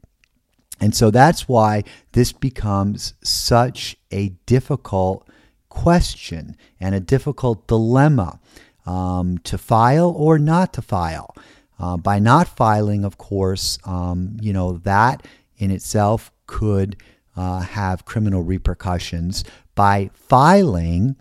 And 0.79 0.95
so 0.95 1.09
that's 1.09 1.47
why 1.47 1.83
this 2.11 2.31
becomes 2.31 3.13
such 3.23 3.97
a 4.11 4.29
difficult 4.45 5.27
question 5.69 6.55
and 6.79 6.93
a 6.93 6.99
difficult 6.99 7.67
dilemma 7.67 8.39
um, 8.85 9.37
to 9.39 9.57
file 9.57 10.13
or 10.15 10.39
not 10.39 10.73
to 10.73 10.81
file. 10.81 11.35
Uh, 11.79 11.97
by 11.97 12.17
not 12.17 12.47
filing, 12.47 13.05
of 13.05 13.17
course, 13.17 13.77
um, 13.85 14.37
you 14.41 14.51
know, 14.51 14.77
that 14.79 15.25
in 15.57 15.69
itself 15.69 16.31
could 16.47 16.97
uh, 17.35 17.59
have 17.59 18.05
criminal 18.05 18.41
repercussions. 18.41 19.43
By 19.75 20.09
filing, 20.13 21.15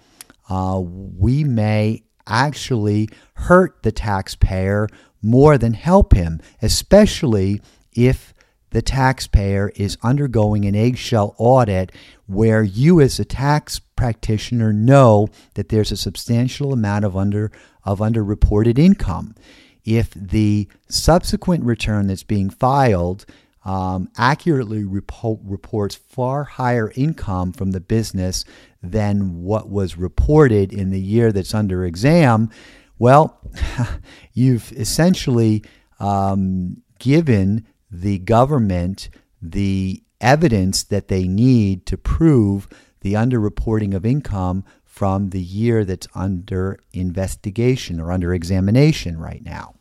uh, 0.48 0.80
we 0.82 1.44
may 1.44 2.04
actually 2.26 3.08
hurt 3.34 3.82
the 3.82 3.92
taxpayer 3.92 4.88
more 5.22 5.58
than 5.58 5.74
help 5.74 6.14
him, 6.14 6.40
especially 6.62 7.60
if 7.92 8.34
the 8.70 8.82
taxpayer 8.82 9.72
is 9.76 9.96
undergoing 10.02 10.64
an 10.64 10.74
eggshell 10.74 11.34
audit 11.38 11.92
where 12.26 12.62
you 12.62 13.00
as 13.00 13.18
a 13.18 13.24
tax 13.24 13.78
practitioner 13.78 14.72
know 14.72 15.28
that 15.54 15.68
there's 15.68 15.92
a 15.92 15.96
substantial 15.96 16.72
amount 16.72 17.04
of 17.04 17.16
under 17.16 17.50
of 17.84 18.00
underreported 18.00 18.78
income. 18.78 19.34
If 19.84 20.10
the 20.10 20.68
subsequent 20.88 21.64
return 21.64 22.08
that's 22.08 22.24
being 22.24 22.50
filed 22.50 23.24
um, 23.66 24.08
accurately 24.16 24.84
repo- 24.84 25.40
reports 25.42 25.96
far 25.96 26.44
higher 26.44 26.92
income 26.94 27.52
from 27.52 27.72
the 27.72 27.80
business 27.80 28.44
than 28.80 29.42
what 29.42 29.68
was 29.68 29.98
reported 29.98 30.72
in 30.72 30.90
the 30.90 31.00
year 31.00 31.32
that's 31.32 31.52
under 31.52 31.84
exam, 31.84 32.48
well, 32.98 33.40
you've 34.32 34.72
essentially 34.72 35.64
um, 35.98 36.80
given 37.00 37.66
the 37.90 38.18
government 38.20 39.08
the 39.42 40.00
evidence 40.20 40.84
that 40.84 41.08
they 41.08 41.26
need 41.26 41.86
to 41.86 41.98
prove 41.98 42.68
the 43.00 43.14
underreporting 43.14 43.94
of 43.94 44.06
income 44.06 44.64
from 44.84 45.30
the 45.30 45.42
year 45.42 45.84
that's 45.84 46.08
under 46.14 46.78
investigation 46.92 48.00
or 48.00 48.12
under 48.12 48.32
examination 48.32 49.18
right 49.18 49.44
now. 49.44 49.75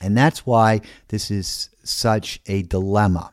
And 0.00 0.16
that's 0.16 0.46
why 0.46 0.80
this 1.08 1.30
is 1.30 1.70
such 1.82 2.40
a 2.46 2.62
dilemma. 2.62 3.32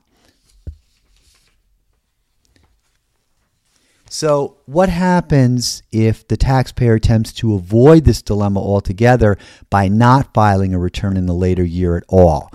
So, 4.10 4.58
what 4.65 4.88
happens 4.88 5.84
if 5.91 6.25
the 6.28 6.38
taxpayer 6.38 6.93
attempts 6.93 7.34
to 7.34 7.56
avoid 7.56 8.06
this 8.06 8.21
dilemma 8.21 8.62
altogether 8.62 9.38
by 9.69 9.89
not 9.89 10.34
filing 10.34 10.73
a 10.73 10.80
return 10.80 11.17
in 11.17 11.25
the 11.25 11.34
later 11.34 11.65
year 11.65 11.97
at 11.97 12.04
all? 12.08 12.49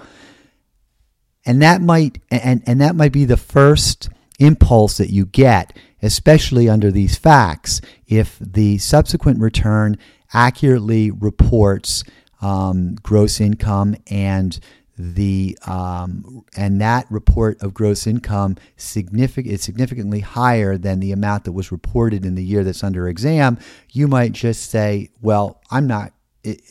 And 1.44 1.60
that 1.60 1.82
might 1.82 2.22
and, 2.30 2.62
and 2.66 2.80
that 2.80 2.96
might 2.96 3.12
be 3.12 3.26
the 3.26 3.36
first 3.36 4.08
impulse 4.38 4.96
that 4.96 5.10
you 5.10 5.26
get, 5.26 5.76
especially 6.00 6.68
under 6.68 6.90
these 6.90 7.16
facts, 7.16 7.80
if 8.06 8.38
the 8.40 8.78
subsequent 8.78 9.40
return 9.40 9.98
accurately 10.32 11.10
reports 11.10 12.04
um, 12.40 12.96
gross 13.02 13.40
income 13.40 13.96
and 14.08 14.58
the 15.00 15.56
um, 15.66 16.44
and 16.56 16.80
that 16.80 17.06
report 17.10 17.62
of 17.62 17.72
gross 17.72 18.06
income 18.06 18.56
significant 18.76 19.54
is 19.54 19.62
significantly 19.62 20.20
higher 20.20 20.76
than 20.76 21.00
the 21.00 21.12
amount 21.12 21.44
that 21.44 21.52
was 21.52 21.72
reported 21.72 22.24
in 22.24 22.34
the 22.34 22.44
year 22.44 22.62
that's 22.62 22.84
under 22.84 23.08
exam, 23.08 23.58
you 23.92 24.06
might 24.06 24.32
just 24.32 24.70
say, 24.70 25.10
"Well, 25.22 25.60
I'm 25.70 25.86
not 25.86 26.12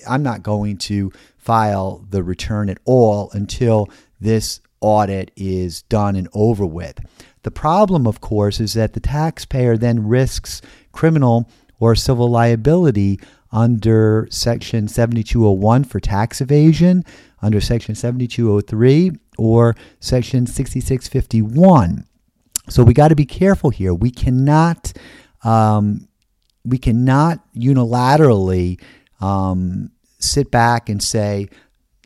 I'm 0.07 0.21
not 0.21 0.43
going 0.43 0.77
to 0.77 1.11
file 1.37 2.05
the 2.09 2.23
return 2.23 2.69
at 2.69 2.77
all 2.85 3.31
until 3.33 3.89
this 4.21 4.61
audit 4.79 5.31
is 5.35 5.81
done 5.83 6.15
and 6.15 6.29
over 6.33 6.65
with." 6.65 6.99
The 7.41 7.51
problem, 7.51 8.05
of 8.05 8.21
course, 8.21 8.59
is 8.59 8.73
that 8.73 8.93
the 8.93 8.99
taxpayer 8.99 9.75
then 9.75 10.07
risks 10.07 10.61
criminal 10.91 11.49
or 11.79 11.95
civil 11.95 12.29
liability 12.29 13.19
under 13.51 14.27
Section 14.29 14.87
7201 14.87 15.83
for 15.83 15.99
tax 15.99 16.41
evasion, 16.41 17.03
under 17.41 17.59
Section 17.59 17.95
7203 17.95 19.11
or 19.37 19.75
Section 19.99 20.45
6651. 20.45 22.05
So 22.69 22.83
we 22.83 22.93
got 22.93 23.07
to 23.07 23.15
be 23.15 23.25
careful 23.25 23.71
here. 23.71 23.93
We 23.93 24.11
cannot 24.11 24.93
um, 25.43 26.07
we 26.65 26.77
cannot 26.77 27.39
unilaterally 27.55 28.79
um, 29.21 29.91
sit 30.19 30.51
back 30.51 30.89
and 30.89 31.01
say, 31.01 31.49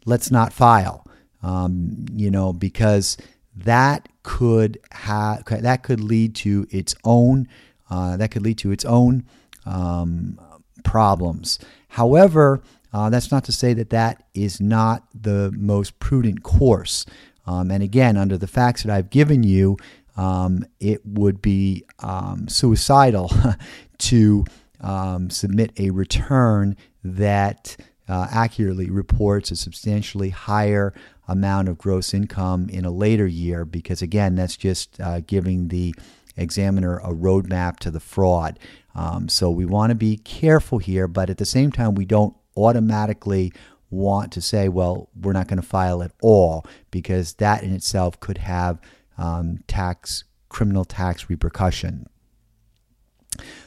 let's 0.05 0.31
not 0.31 0.53
file, 0.53 1.05
um, 1.41 2.05
you 2.13 2.31
know, 2.31 2.53
because 2.53 3.17
that 3.55 4.07
could 4.23 4.79
have 4.91 5.43
that 5.45 5.83
could 5.83 5.99
lead 5.99 6.35
to 6.35 6.65
its 6.69 6.95
own 7.03 7.47
uh, 7.89 8.17
that 8.17 8.31
could 8.31 8.41
lead 8.41 8.57
to 8.59 8.71
its 8.71 8.85
own 8.85 9.25
um, 9.65 10.39
problems. 10.83 11.59
However, 11.89 12.61
uh, 12.93 13.09
that's 13.09 13.31
not 13.31 13.43
to 13.45 13.51
say 13.51 13.73
that 13.73 13.89
that 13.89 14.23
is 14.33 14.61
not 14.61 15.03
the 15.19 15.51
most 15.55 15.99
prudent 15.99 16.43
course. 16.43 17.05
Um, 17.45 17.71
and 17.71 17.83
again, 17.83 18.17
under 18.17 18.37
the 18.37 18.47
facts 18.47 18.83
that 18.83 18.91
I've 18.91 19.09
given 19.09 19.43
you, 19.43 19.77
um, 20.15 20.65
it 20.79 21.05
would 21.05 21.41
be 21.41 21.85
um, 21.99 22.47
suicidal 22.47 23.31
to 23.97 24.45
um, 24.81 25.29
submit 25.29 25.71
a 25.79 25.89
return 25.89 26.77
that 27.03 27.75
uh, 28.07 28.27
accurately 28.31 28.89
reports 28.89 29.49
a 29.49 29.55
substantially 29.55 30.29
higher 30.29 30.93
amount 31.27 31.69
of 31.69 31.77
gross 31.77 32.13
income 32.13 32.69
in 32.69 32.85
a 32.85 32.91
later 32.91 33.25
year 33.25 33.65
because, 33.65 34.01
again, 34.01 34.35
that's 34.35 34.57
just 34.57 34.99
uh, 34.99 35.21
giving 35.21 35.69
the 35.69 35.95
examiner 36.35 36.97
a 36.99 37.13
roadmap 37.13 37.77
to 37.79 37.89
the 37.91 37.99
fraud. 37.99 38.59
Um, 38.95 39.27
so 39.27 39.49
we 39.49 39.65
want 39.65 39.89
to 39.91 39.95
be 39.95 40.17
careful 40.17 40.77
here, 40.77 41.07
but 41.07 41.29
at 41.29 41.37
the 41.37 41.45
same 41.45 41.71
time, 41.71 41.95
we 41.95 42.05
don't 42.05 42.35
automatically 42.55 43.53
want 43.89 44.31
to 44.33 44.41
say, 44.41 44.69
well, 44.69 45.09
we're 45.19 45.33
not 45.33 45.47
going 45.47 45.61
to 45.61 45.67
file 45.67 46.03
at 46.03 46.11
all 46.21 46.65
because 46.91 47.33
that 47.35 47.63
in 47.63 47.73
itself 47.73 48.19
could 48.19 48.39
have 48.39 48.79
um, 49.17 49.59
tax 49.67 50.23
criminal 50.49 50.85
tax 50.85 51.29
repercussion. 51.29 52.07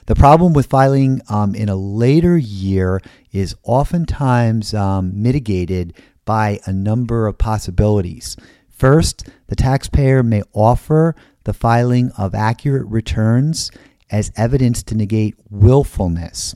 The 0.07 0.15
problem 0.15 0.53
with 0.53 0.67
filing 0.67 1.21
um, 1.29 1.55
in 1.55 1.69
a 1.69 1.77
later 1.77 2.39
year 2.39 3.01
is 3.33 3.57
oftentimes 3.65 4.73
um, 4.73 5.21
mitigated 5.21 5.95
by 6.25 6.61
a 6.67 6.73
number 6.73 7.27
of 7.27 7.39
possibilities. 7.39 8.37
First, 8.69 9.29
the 9.49 9.57
taxpayer 9.57 10.23
may 10.23 10.43
offer 10.53 11.17
the 11.45 11.53
filing 11.53 12.13
of 12.19 12.35
accurate 12.35 12.87
returns 12.87 13.71
as 14.11 14.33
evidence 14.37 14.83
to 14.85 14.95
negate 14.95 15.35
willfulness, 15.51 16.55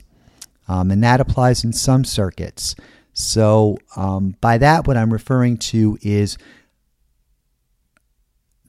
um, 0.67 0.91
and 0.91 1.03
that 1.03 1.19
applies 1.19 1.63
in 1.63 1.73
some 1.73 2.03
circuits. 2.03 2.75
So, 3.13 3.77
um, 3.95 4.35
by 4.39 4.57
that, 4.57 4.87
what 4.87 4.95
I'm 4.95 5.11
referring 5.11 5.57
to 5.57 5.97
is 6.01 6.37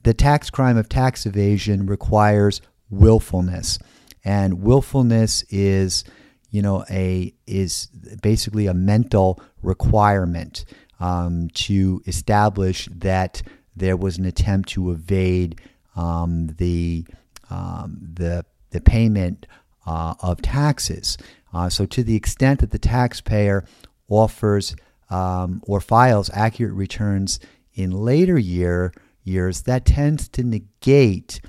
the 0.03 0.13
tax 0.13 0.49
crime 0.49 0.77
of 0.77 0.89
tax 0.89 1.25
evasion 1.25 1.85
requires 1.85 2.61
willfulness 2.89 3.79
and 4.23 4.61
willfulness 4.61 5.43
is 5.49 6.03
you 6.51 6.61
know 6.61 6.85
a 6.89 7.33
is 7.47 7.87
basically 8.21 8.67
a 8.67 8.73
mental 8.73 9.41
requirement 9.61 10.65
um, 10.99 11.49
to 11.53 12.01
establish 12.05 12.87
that 12.91 13.41
there 13.75 13.97
was 13.97 14.17
an 14.17 14.25
attempt 14.25 14.69
to 14.69 14.91
evade 14.91 15.59
um, 15.95 16.47
the 16.57 17.05
um, 17.49 17.97
the 18.13 18.45
the 18.73 18.81
payment 18.81 19.47
uh, 19.85 20.15
of 20.19 20.41
taxes. 20.41 21.17
Uh, 21.53 21.69
so 21.69 21.85
to 21.85 22.03
the 22.03 22.15
extent 22.15 22.59
that 22.59 22.71
the 22.71 22.79
taxpayer 22.79 23.63
offers 24.09 24.75
um, 25.09 25.61
or 25.65 25.79
files 25.79 26.29
accurate 26.33 26.73
returns 26.73 27.39
in 27.73 27.91
later 27.91 28.37
year 28.37 28.93
years, 29.23 29.61
that 29.61 29.85
tends 29.85 30.27
to 30.27 30.43
negate 30.43 31.39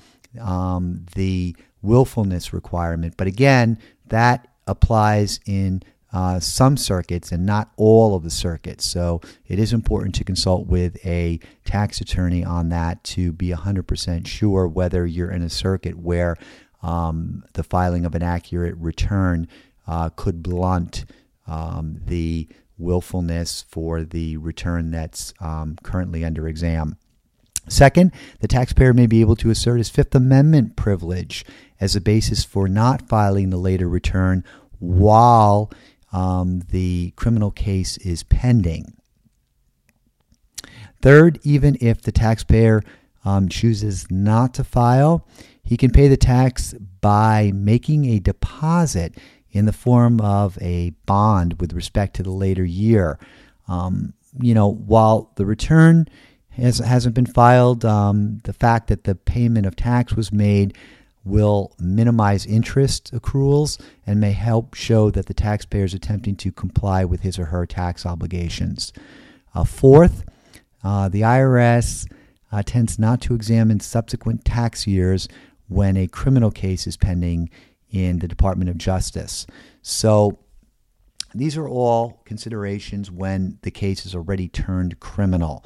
um, 0.41 1.07
the 1.15 1.57
willfulness 1.83 2.53
requirement. 2.53 3.15
But 3.17 3.27
again, 3.27 3.79
that 4.07 4.49
applies 4.67 5.41
in 5.47 5.83
uh, 6.13 6.39
some 6.39 6.77
circuits 6.77 7.33
and 7.33 7.45
not 7.45 7.73
all 7.77 8.15
of 8.15 8.23
the 8.23 8.31
circuits. 8.31 8.87
So 8.87 9.21
it 9.49 9.59
is 9.59 9.73
important 9.73 10.15
to 10.15 10.25
consult 10.25 10.69
with 10.69 11.05
a 11.05 11.41
tax 11.65 12.01
attorney 12.01 12.45
on 12.45 12.69
that 12.69 13.03
to 13.05 13.33
be 13.33 13.49
100% 13.49 14.27
sure 14.27 14.69
whether 14.69 15.05
you're 15.05 15.33
in 15.33 15.43
a 15.43 15.51
circuit 15.51 15.99
where 15.99 16.37
um, 16.85 17.43
the 17.55 17.65
filing 17.65 18.05
of 18.05 18.15
an 18.15 18.23
accurate 18.23 18.77
return 18.77 19.49
uh, 19.87 20.11
could 20.11 20.43
blunt 20.43 21.07
um, 21.47 22.01
the 22.05 22.47
willfulness 22.77 23.65
for 23.69 24.03
the 24.03 24.37
return 24.37 24.91
that's 24.91 25.33
um, 25.41 25.77
currently 25.83 26.25
under 26.25 26.47
exam. 26.47 26.97
Second, 27.69 28.13
the 28.41 28.49
taxpayer 28.49 28.93
may 28.93 29.07
be 29.07 29.23
able 29.23 29.37
to 29.37 29.49
assert 29.49 29.79
his 29.79 29.89
Fifth 29.89 30.15
Amendment 30.15 30.77
privilege 30.77 31.47
as 31.81 31.97
a 31.97 32.01
basis 32.01 32.45
for 32.45 32.69
not 32.69 33.09
filing 33.09 33.49
the 33.49 33.57
later 33.57 33.89
return 33.89 34.45
while 34.79 35.71
um, 36.13 36.61
the 36.71 37.15
criminal 37.17 37.51
case 37.51 37.97
is 37.99 38.23
pending. 38.25 38.95
Third, 41.01 41.39
even 41.43 41.79
if 41.81 42.03
the 42.03 42.13
taxpayer 42.13 42.83
um, 43.25 43.49
chooses 43.49 44.11
not 44.11 44.53
to 44.55 44.65
file, 44.65 45.27
he 45.65 45.77
can 45.77 45.91
pay 45.91 46.09
the 46.09 46.17
tax 46.17 46.75
by 47.01 47.51
making 47.55 48.05
a 48.07 48.19
deposit 48.19 49.15
in 49.51 49.65
the 49.65 49.73
form 49.73 50.21
of 50.21 50.59
a 50.61 50.91
bond 51.07 51.61
with 51.61 51.73
respect 51.73 52.15
to 52.17 52.23
the 52.23 52.31
later 52.31 52.65
year. 52.65 53.19
Um, 53.69 54.13
you 54.41 54.53
know, 54.53 54.69
while 54.69 55.33
the 55.37 55.47
return 55.47 56.09
has, 56.51 56.79
hasn't 56.79 57.15
been 57.15 57.27
filed. 57.27 57.85
Um, 57.85 58.41
the 58.45 58.53
fact 58.53 58.89
that 58.89 59.05
the 59.05 59.15
payment 59.15 59.67
of 59.67 59.77
tax 59.77 60.15
was 60.15 60.33
made 60.33 60.77
will 61.25 61.73
minimize 61.79 62.45
interest 62.45 63.13
accruals 63.15 63.81
and 64.07 64.21
may 64.21 64.33
help 64.33 64.75
show 64.75 65.11
that 65.11 65.27
the 65.27 65.35
taxpayer 65.35 65.85
is 65.85 65.95
attempting 65.95 66.37
to 66.37 66.53
comply 66.53 67.05
with 67.05 67.21
his 67.21 67.39
or 67.39 67.47
her 67.47 67.65
tax 67.65 68.05
obligations. 68.05 68.93
Uh, 69.55 69.65
fourth, 69.65 70.25
uh, 70.83 71.09
the 71.09 71.23
IRS 71.23 72.11
uh, 72.53 72.63
tends 72.63 72.99
not 72.99 73.21
to 73.23 73.35
examine 73.35 73.81
subsequent 73.81 74.45
tax 74.45 74.87
years 74.87 75.29
when 75.69 75.97
a 75.97 76.07
criminal 76.07 76.51
case 76.51 76.87
is 76.87 76.97
pending 76.97 77.51
in 77.91 78.19
the 78.19 78.29
Department 78.29 78.71
of 78.71 78.79
Justice. 78.79 79.47
So, 79.83 80.39
these 81.37 81.57
are 81.57 81.69
all 81.69 82.23
considerations 82.25 83.11
when 83.11 83.59
the 83.63 83.73
case 83.73 84.07
is 84.07 84.15
already 84.15 84.49
turned 84.49 85.01
criminal 85.01 85.65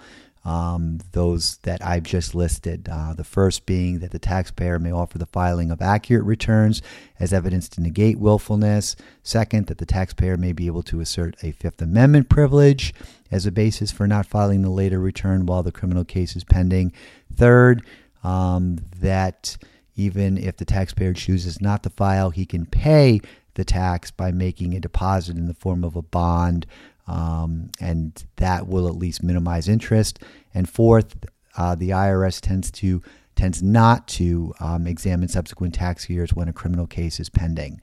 um, 0.49 1.01
those 1.13 1.59
that 1.59 1.85
I've 1.85 2.05
just 2.05 2.35
listed. 2.35 2.89
Uh, 2.91 3.13
the 3.13 3.25
first 3.25 3.67
being 3.67 3.99
that 3.99 4.13
the 4.13 4.19
taxpayer 4.19 4.79
may 4.79 4.91
offer 4.91 5.19
the 5.19 5.27
filing 5.27 5.71
of 5.71 5.83
accurate 5.83 6.25
returns 6.25 6.81
as 7.21 7.35
evidence 7.35 7.69
to 7.71 7.83
negate 7.83 8.19
willfulness. 8.19 8.97
Second, 9.23 9.67
that 9.67 9.77
the 9.77 9.87
taxpayer 9.87 10.39
may 10.39 10.53
be 10.53 10.67
able 10.67 10.83
to 10.85 11.01
assert 11.01 11.37
a 11.43 11.53
Fifth 11.53 11.83
Amendment 11.83 12.31
privilege 12.31 12.95
as 13.31 13.45
a 13.45 13.53
basis 13.53 13.93
for 13.93 14.07
not 14.07 14.25
filing 14.25 14.63
the 14.63 14.71
later 14.71 14.99
return 14.99 15.45
while 15.45 15.63
the 15.63 15.73
criminal 15.73 16.05
case 16.05 16.35
is 16.35 16.45
pending. 16.45 16.93
Third, 17.35 17.85
um, 18.25 18.79
that 19.01 19.59
even 19.99 20.39
if 20.39 20.57
the 20.57 20.65
taxpayer 20.65 21.13
chooses 21.13 21.61
not 21.61 21.83
to 21.83 21.91
file, 21.91 22.31
he 22.31 22.47
can 22.47 22.65
pay 22.65 23.21
the 23.55 23.65
tax 23.65 24.11
by 24.11 24.31
making 24.31 24.75
a 24.75 24.81
deposit 24.81 25.37
in 25.37 25.47
the 25.47 25.55
form 25.55 25.83
of 25.85 25.97
a 25.97 26.03
bond 26.03 26.67
um, 27.09 27.71
and 27.81 28.25
that 28.37 28.69
will 28.69 28.87
at 28.87 28.95
least 28.95 29.23
minimize 29.23 29.69
interest. 29.69 30.21
And 30.55 30.69
fourth, 30.69 31.17
uh, 31.57 31.75
the 31.75 31.91
IRS 31.91 32.41
tends 32.41 32.71
to 32.73 33.03
tends 33.35 33.63
not 33.63 34.09
to 34.09 34.53
um, 34.59 34.87
examine 34.89 35.29
subsequent 35.29 35.73
tax 35.73 36.11
years 36.11 36.35
when 36.35 36.49
a 36.49 36.53
criminal 36.53 36.89
case 36.89 37.21
is 37.21 37.29
pending. 37.29 37.81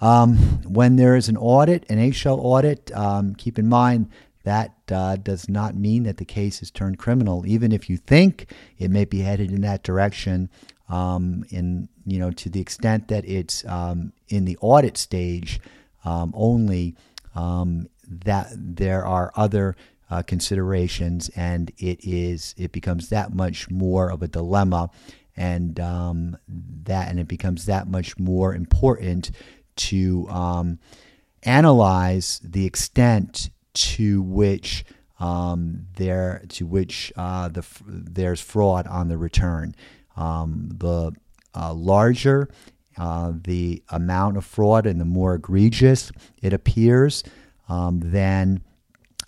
Um, 0.00 0.36
when 0.64 0.96
there 0.96 1.16
is 1.16 1.30
an 1.30 1.38
audit, 1.38 1.86
an 1.88 1.98
eggshell 1.98 2.38
audit, 2.38 2.94
um, 2.94 3.34
keep 3.34 3.58
in 3.58 3.66
mind 3.66 4.10
that 4.42 4.74
uh, 4.92 5.16
does 5.16 5.48
not 5.48 5.74
mean 5.74 6.02
that 6.02 6.18
the 6.18 6.24
case 6.26 6.60
is 6.60 6.70
turned 6.70 6.98
criminal. 6.98 7.46
Even 7.46 7.72
if 7.72 7.88
you 7.88 7.96
think 7.96 8.52
it 8.78 8.90
may 8.90 9.06
be 9.06 9.20
headed 9.20 9.50
in 9.50 9.62
that 9.62 9.82
direction, 9.82 10.50
um, 10.88 11.44
in 11.50 11.88
you 12.06 12.18
know 12.18 12.30
to 12.30 12.48
the 12.48 12.60
extent 12.60 13.08
that 13.08 13.24
it's 13.24 13.64
um, 13.66 14.12
in 14.28 14.44
the 14.44 14.56
audit 14.60 14.96
stage 14.96 15.60
um, 16.04 16.32
only, 16.36 16.94
um, 17.34 17.88
that 18.06 18.48
there 18.54 19.04
are 19.06 19.32
other 19.36 19.76
uh, 20.10 20.22
considerations, 20.22 21.30
and 21.30 21.72
it 21.78 22.04
is 22.04 22.54
it 22.58 22.72
becomes 22.72 23.08
that 23.08 23.34
much 23.34 23.70
more 23.70 24.10
of 24.10 24.22
a 24.22 24.28
dilemma, 24.28 24.90
and 25.36 25.80
um, 25.80 26.36
that 26.48 27.08
and 27.08 27.18
it 27.18 27.28
becomes 27.28 27.66
that 27.66 27.88
much 27.88 28.18
more 28.18 28.54
important 28.54 29.30
to 29.76 30.28
um, 30.28 30.78
analyze 31.42 32.40
the 32.44 32.66
extent 32.66 33.50
to 33.72 34.22
which 34.22 34.84
there 35.96 36.44
to 36.48 36.66
which 36.66 37.12
uh, 37.16 37.48
the 37.48 37.64
there's 37.86 38.40
fraud 38.40 38.86
on 38.86 39.08
the 39.08 39.16
return. 39.18 39.74
Um, 40.16 40.68
the 40.78 41.12
uh, 41.54 41.72
larger 41.72 42.48
uh, 42.96 43.32
the 43.42 43.82
amount 43.88 44.36
of 44.36 44.44
fraud 44.44 44.86
and 44.86 45.00
the 45.00 45.04
more 45.04 45.34
egregious 45.34 46.12
it 46.40 46.52
appears, 46.52 47.24
um, 47.68 48.00
then 48.04 48.62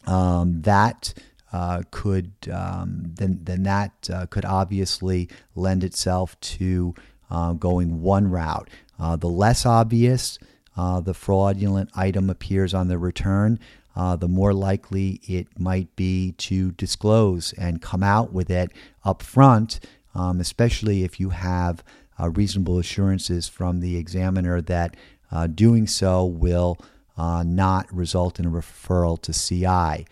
um, 0.06 0.62
that 0.62 1.14
uh, 1.52 1.82
could 1.90 2.32
um, 2.52 3.14
then 3.18 3.40
then 3.42 3.62
that 3.64 4.10
uh, 4.12 4.26
could 4.26 4.44
obviously 4.44 5.28
lend 5.54 5.82
itself 5.82 6.38
to 6.40 6.94
uh, 7.30 7.52
going 7.54 8.02
one 8.02 8.28
route. 8.28 8.68
Uh, 8.98 9.16
the 9.16 9.28
less 9.28 9.66
obvious 9.66 10.38
the 10.76 11.14
fraudulent 11.14 11.90
item 11.94 12.30
appears 12.30 12.74
on 12.74 12.88
the 12.88 12.98
return, 12.98 13.58
uh, 13.96 14.14
the 14.14 14.28
more 14.28 14.52
likely 14.52 15.20
it 15.24 15.58
might 15.58 15.94
be 15.96 16.32
to 16.32 16.70
disclose 16.72 17.54
and 17.54 17.80
come 17.80 18.02
out 18.02 18.32
with 18.32 18.50
it 18.50 18.70
up 19.04 19.22
front, 19.22 19.80
um, 20.16 20.40
especially 20.40 21.04
if 21.04 21.20
you 21.20 21.30
have 21.30 21.84
uh, 22.18 22.30
reasonable 22.30 22.78
assurances 22.78 23.46
from 23.46 23.80
the 23.80 23.96
examiner 23.96 24.60
that 24.62 24.96
uh, 25.30 25.46
doing 25.46 25.86
so 25.86 26.24
will 26.24 26.78
uh, 27.16 27.42
not 27.46 27.92
result 27.94 28.40
in 28.40 28.46
a 28.46 28.50
referral 28.50 29.20
to 29.20 29.32
CI. 29.32 30.06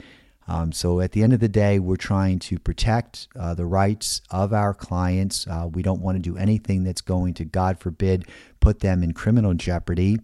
Um, 0.47 0.73
so 0.73 1.01
at 1.01 1.13
the 1.13 1.23
end 1.23 1.33
of 1.33 1.41
the 1.41 1.49
day, 1.49 1.79
we're 1.79 1.97
trying 1.97 2.39
to 2.41 2.59
protect 2.59 3.29
uh, 3.39 3.55
the 3.55 3.65
rights 3.65 4.21
of 4.31 4.53
our 4.53 4.75
clients. 4.75 5.47
Uh, 5.47 5.69
we 5.73 5.83
don't 5.83 6.03
want 6.03 6.17
to 6.17 6.23
do 6.23 6.37
anything 6.37 6.85
that's 6.85 7.01
going 7.01 7.33
to, 7.35 7.45
God 7.47 7.79
forbid, 7.79 8.27
put 8.61 8.81
them 8.81 9.03
in 9.03 9.13
criminal 9.13 9.55
jeopardy. 9.55 10.19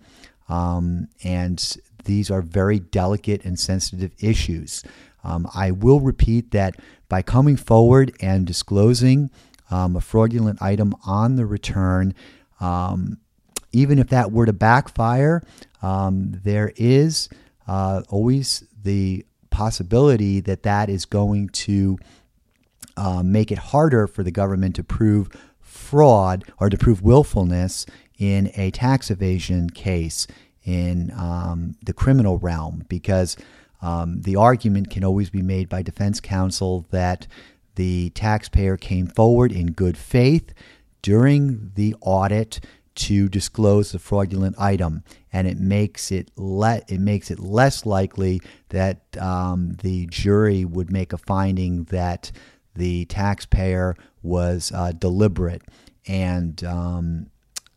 Um, 0.48 1.08
and 1.24 1.76
these 2.04 2.30
are 2.30 2.42
very 2.42 2.80
delicate 2.80 3.44
and 3.44 3.58
sensitive 3.58 4.12
issues. 4.18 4.84
Um, 5.24 5.48
I 5.54 5.70
will 5.70 6.00
repeat 6.00 6.50
that 6.50 6.76
by 7.08 7.22
coming 7.22 7.56
forward 7.56 8.12
and 8.20 8.46
disclosing 8.46 9.30
um, 9.70 9.96
a 9.96 10.00
fraudulent 10.00 10.60
item 10.60 10.94
on 11.06 11.36
the 11.36 11.46
return, 11.46 12.14
um, 12.60 13.18
even 13.72 13.98
if 13.98 14.08
that 14.08 14.32
were 14.32 14.46
to 14.46 14.52
backfire, 14.52 15.42
um, 15.82 16.40
there 16.44 16.72
is 16.76 17.28
uh, 17.66 18.02
always 18.08 18.64
the 18.82 19.24
possibility 19.50 20.40
that 20.40 20.62
that 20.62 20.88
is 20.88 21.04
going 21.04 21.48
to 21.50 21.98
uh, 22.96 23.22
make 23.22 23.50
it 23.52 23.58
harder 23.58 24.06
for 24.06 24.22
the 24.22 24.30
government 24.30 24.74
to 24.76 24.84
prove 24.84 25.28
fraud 25.60 26.44
or 26.58 26.68
to 26.68 26.76
prove 26.76 27.02
willfulness 27.02 27.86
in 28.18 28.50
a 28.54 28.70
tax 28.70 29.10
evasion 29.10 29.70
case 29.70 30.26
in 30.64 31.10
um, 31.16 31.74
the 31.84 31.92
criminal 31.92 32.38
realm 32.38 32.84
because 32.88 33.36
um, 33.82 34.20
the 34.22 34.36
argument 34.36 34.90
can 34.90 35.04
always 35.04 35.30
be 35.30 35.42
made 35.42 35.68
by 35.68 35.82
defense 35.82 36.20
counsel 36.20 36.86
that 36.90 37.26
the 37.74 38.10
taxpayer 38.10 38.76
came 38.76 39.06
forward 39.06 39.52
in 39.52 39.72
good 39.72 39.96
faith 39.96 40.52
during 41.02 41.72
the 41.74 41.94
audit 42.00 42.60
to 42.96 43.28
disclose 43.28 43.92
the 43.92 43.98
fraudulent 43.98 44.56
item, 44.58 45.02
and 45.32 45.46
it 45.46 45.58
makes 45.58 46.12
it 46.12 46.30
le- 46.36 46.82
it 46.88 47.00
makes 47.00 47.30
it 47.30 47.38
less 47.38 47.86
likely 47.86 48.42
that 48.70 49.00
um, 49.18 49.76
the 49.82 50.06
jury 50.06 50.64
would 50.64 50.92
make 50.92 51.12
a 51.12 51.18
finding 51.18 51.84
that 51.84 52.30
the 52.74 53.04
taxpayer 53.06 53.96
was 54.22 54.70
uh, 54.74 54.92
deliberate 54.92 55.62
and 56.06 56.62
um, 56.64 57.26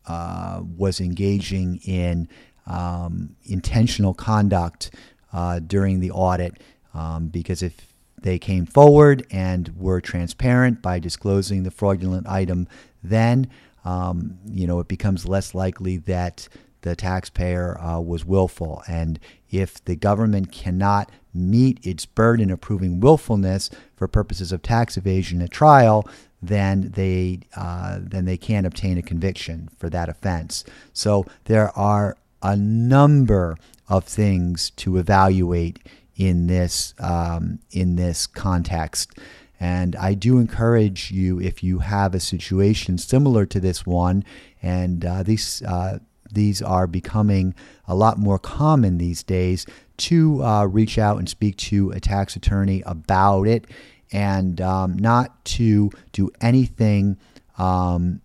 uh, 0.06 0.60
was 0.76 1.00
engaging 1.00 1.80
in 1.84 2.28
um, 2.66 3.36
intentional 3.44 4.14
conduct 4.14 4.90
uh, 5.32 5.58
during 5.60 6.00
the 6.00 6.10
audit. 6.10 6.60
Um, 6.92 7.28
because 7.28 7.62
if 7.62 7.93
they 8.24 8.38
came 8.38 8.64
forward 8.64 9.26
and 9.30 9.70
were 9.76 10.00
transparent 10.00 10.80
by 10.80 10.98
disclosing 10.98 11.62
the 11.62 11.70
fraudulent 11.70 12.26
item, 12.26 12.66
then 13.02 13.50
um, 13.84 14.38
you 14.46 14.66
know 14.66 14.80
it 14.80 14.88
becomes 14.88 15.28
less 15.28 15.54
likely 15.54 15.98
that 15.98 16.48
the 16.80 16.96
taxpayer 16.96 17.78
uh, 17.80 18.00
was 18.00 18.24
willful. 18.24 18.82
And 18.88 19.20
if 19.50 19.82
the 19.84 19.94
government 19.94 20.52
cannot 20.52 21.10
meet 21.34 21.78
its 21.84 22.06
burden 22.06 22.50
of 22.50 22.62
proving 22.62 22.98
willfulness 22.98 23.70
for 23.94 24.08
purposes 24.08 24.52
of 24.52 24.62
tax 24.62 24.96
evasion 24.96 25.42
at 25.42 25.50
trial, 25.50 26.08
then 26.40 26.92
they 26.94 27.40
uh, 27.54 27.98
then 28.00 28.24
they 28.24 28.38
can't 28.38 28.66
obtain 28.66 28.96
a 28.96 29.02
conviction 29.02 29.68
for 29.76 29.90
that 29.90 30.08
offense. 30.08 30.64
So 30.94 31.26
there 31.44 31.76
are 31.76 32.16
a 32.42 32.56
number 32.56 33.58
of 33.86 34.04
things 34.04 34.70
to 34.70 34.96
evaluate 34.96 35.78
in 36.16 36.46
this 36.46 36.94
um, 36.98 37.58
in 37.70 37.96
this 37.96 38.26
context. 38.26 39.12
And 39.60 39.96
I 39.96 40.14
do 40.14 40.38
encourage 40.38 41.10
you 41.10 41.40
if 41.40 41.62
you 41.62 41.78
have 41.78 42.14
a 42.14 42.20
situation 42.20 42.98
similar 42.98 43.46
to 43.46 43.60
this 43.60 43.86
one, 43.86 44.24
and 44.62 45.04
uh, 45.04 45.22
these 45.22 45.62
uh, 45.62 45.98
these 46.30 46.60
are 46.60 46.86
becoming 46.86 47.54
a 47.86 47.94
lot 47.94 48.18
more 48.18 48.38
common 48.38 48.98
these 48.98 49.22
days, 49.22 49.66
to 49.96 50.42
uh, 50.42 50.64
reach 50.64 50.98
out 50.98 51.18
and 51.18 51.28
speak 51.28 51.56
to 51.56 51.90
a 51.90 52.00
tax 52.00 52.36
attorney 52.36 52.82
about 52.84 53.46
it, 53.46 53.66
and 54.12 54.60
um, 54.60 54.96
not 54.96 55.44
to 55.44 55.90
do 56.12 56.30
anything 56.40 57.16
um, 57.58 58.20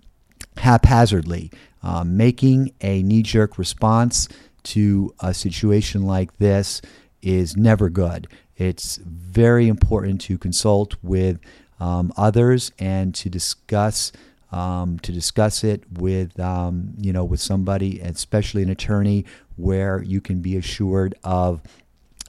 haphazardly. 0.58 1.52
Um, 1.82 2.18
making 2.18 2.74
a 2.82 3.02
knee 3.04 3.24
jerk 3.24 3.58
response 3.58 4.28
to 4.64 5.14
a 5.22 5.34
situation 5.34 6.02
like 6.02 6.38
this 6.38 6.82
is 7.22 7.56
never 7.58 7.90
good. 7.90 8.28
It's 8.58 8.98
very 8.98 9.68
important 9.68 10.22
to 10.22 10.38
consult 10.38 10.96
with 11.02 11.40
um, 11.80 12.12
others 12.18 12.72
and 12.78 13.16
to 13.16 13.30
discuss 13.30 14.12
um, 14.52 14.98
to 15.00 15.12
discuss 15.12 15.64
it 15.64 15.84
with 15.92 16.40
um, 16.40 16.94
you 16.98 17.14
know 17.14 17.24
with 17.24 17.40
somebody, 17.40 18.00
especially 18.00 18.64
an 18.64 18.70
attorney, 18.70 19.26
where 19.56 20.02
you 20.02 20.22
can 20.22 20.42
be 20.42 20.58
assured 20.58 21.16
of 21.24 21.62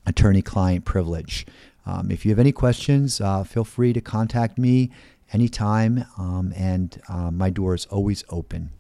attorney-client 0.06 0.84
privilege. 0.84 1.46
Um, 1.86 2.10
if 2.10 2.24
you 2.24 2.30
have 2.30 2.38
any 2.38 2.52
questions, 2.52 3.20
uh, 3.20 3.44
feel 3.44 3.64
free 3.64 3.92
to 3.92 4.00
contact 4.00 4.58
me 4.58 4.90
anytime, 5.32 6.04
um, 6.18 6.52
and 6.56 7.00
uh, 7.08 7.30
my 7.30 7.50
door 7.50 7.74
is 7.74 7.86
always 7.86 8.24
open. 8.28 8.70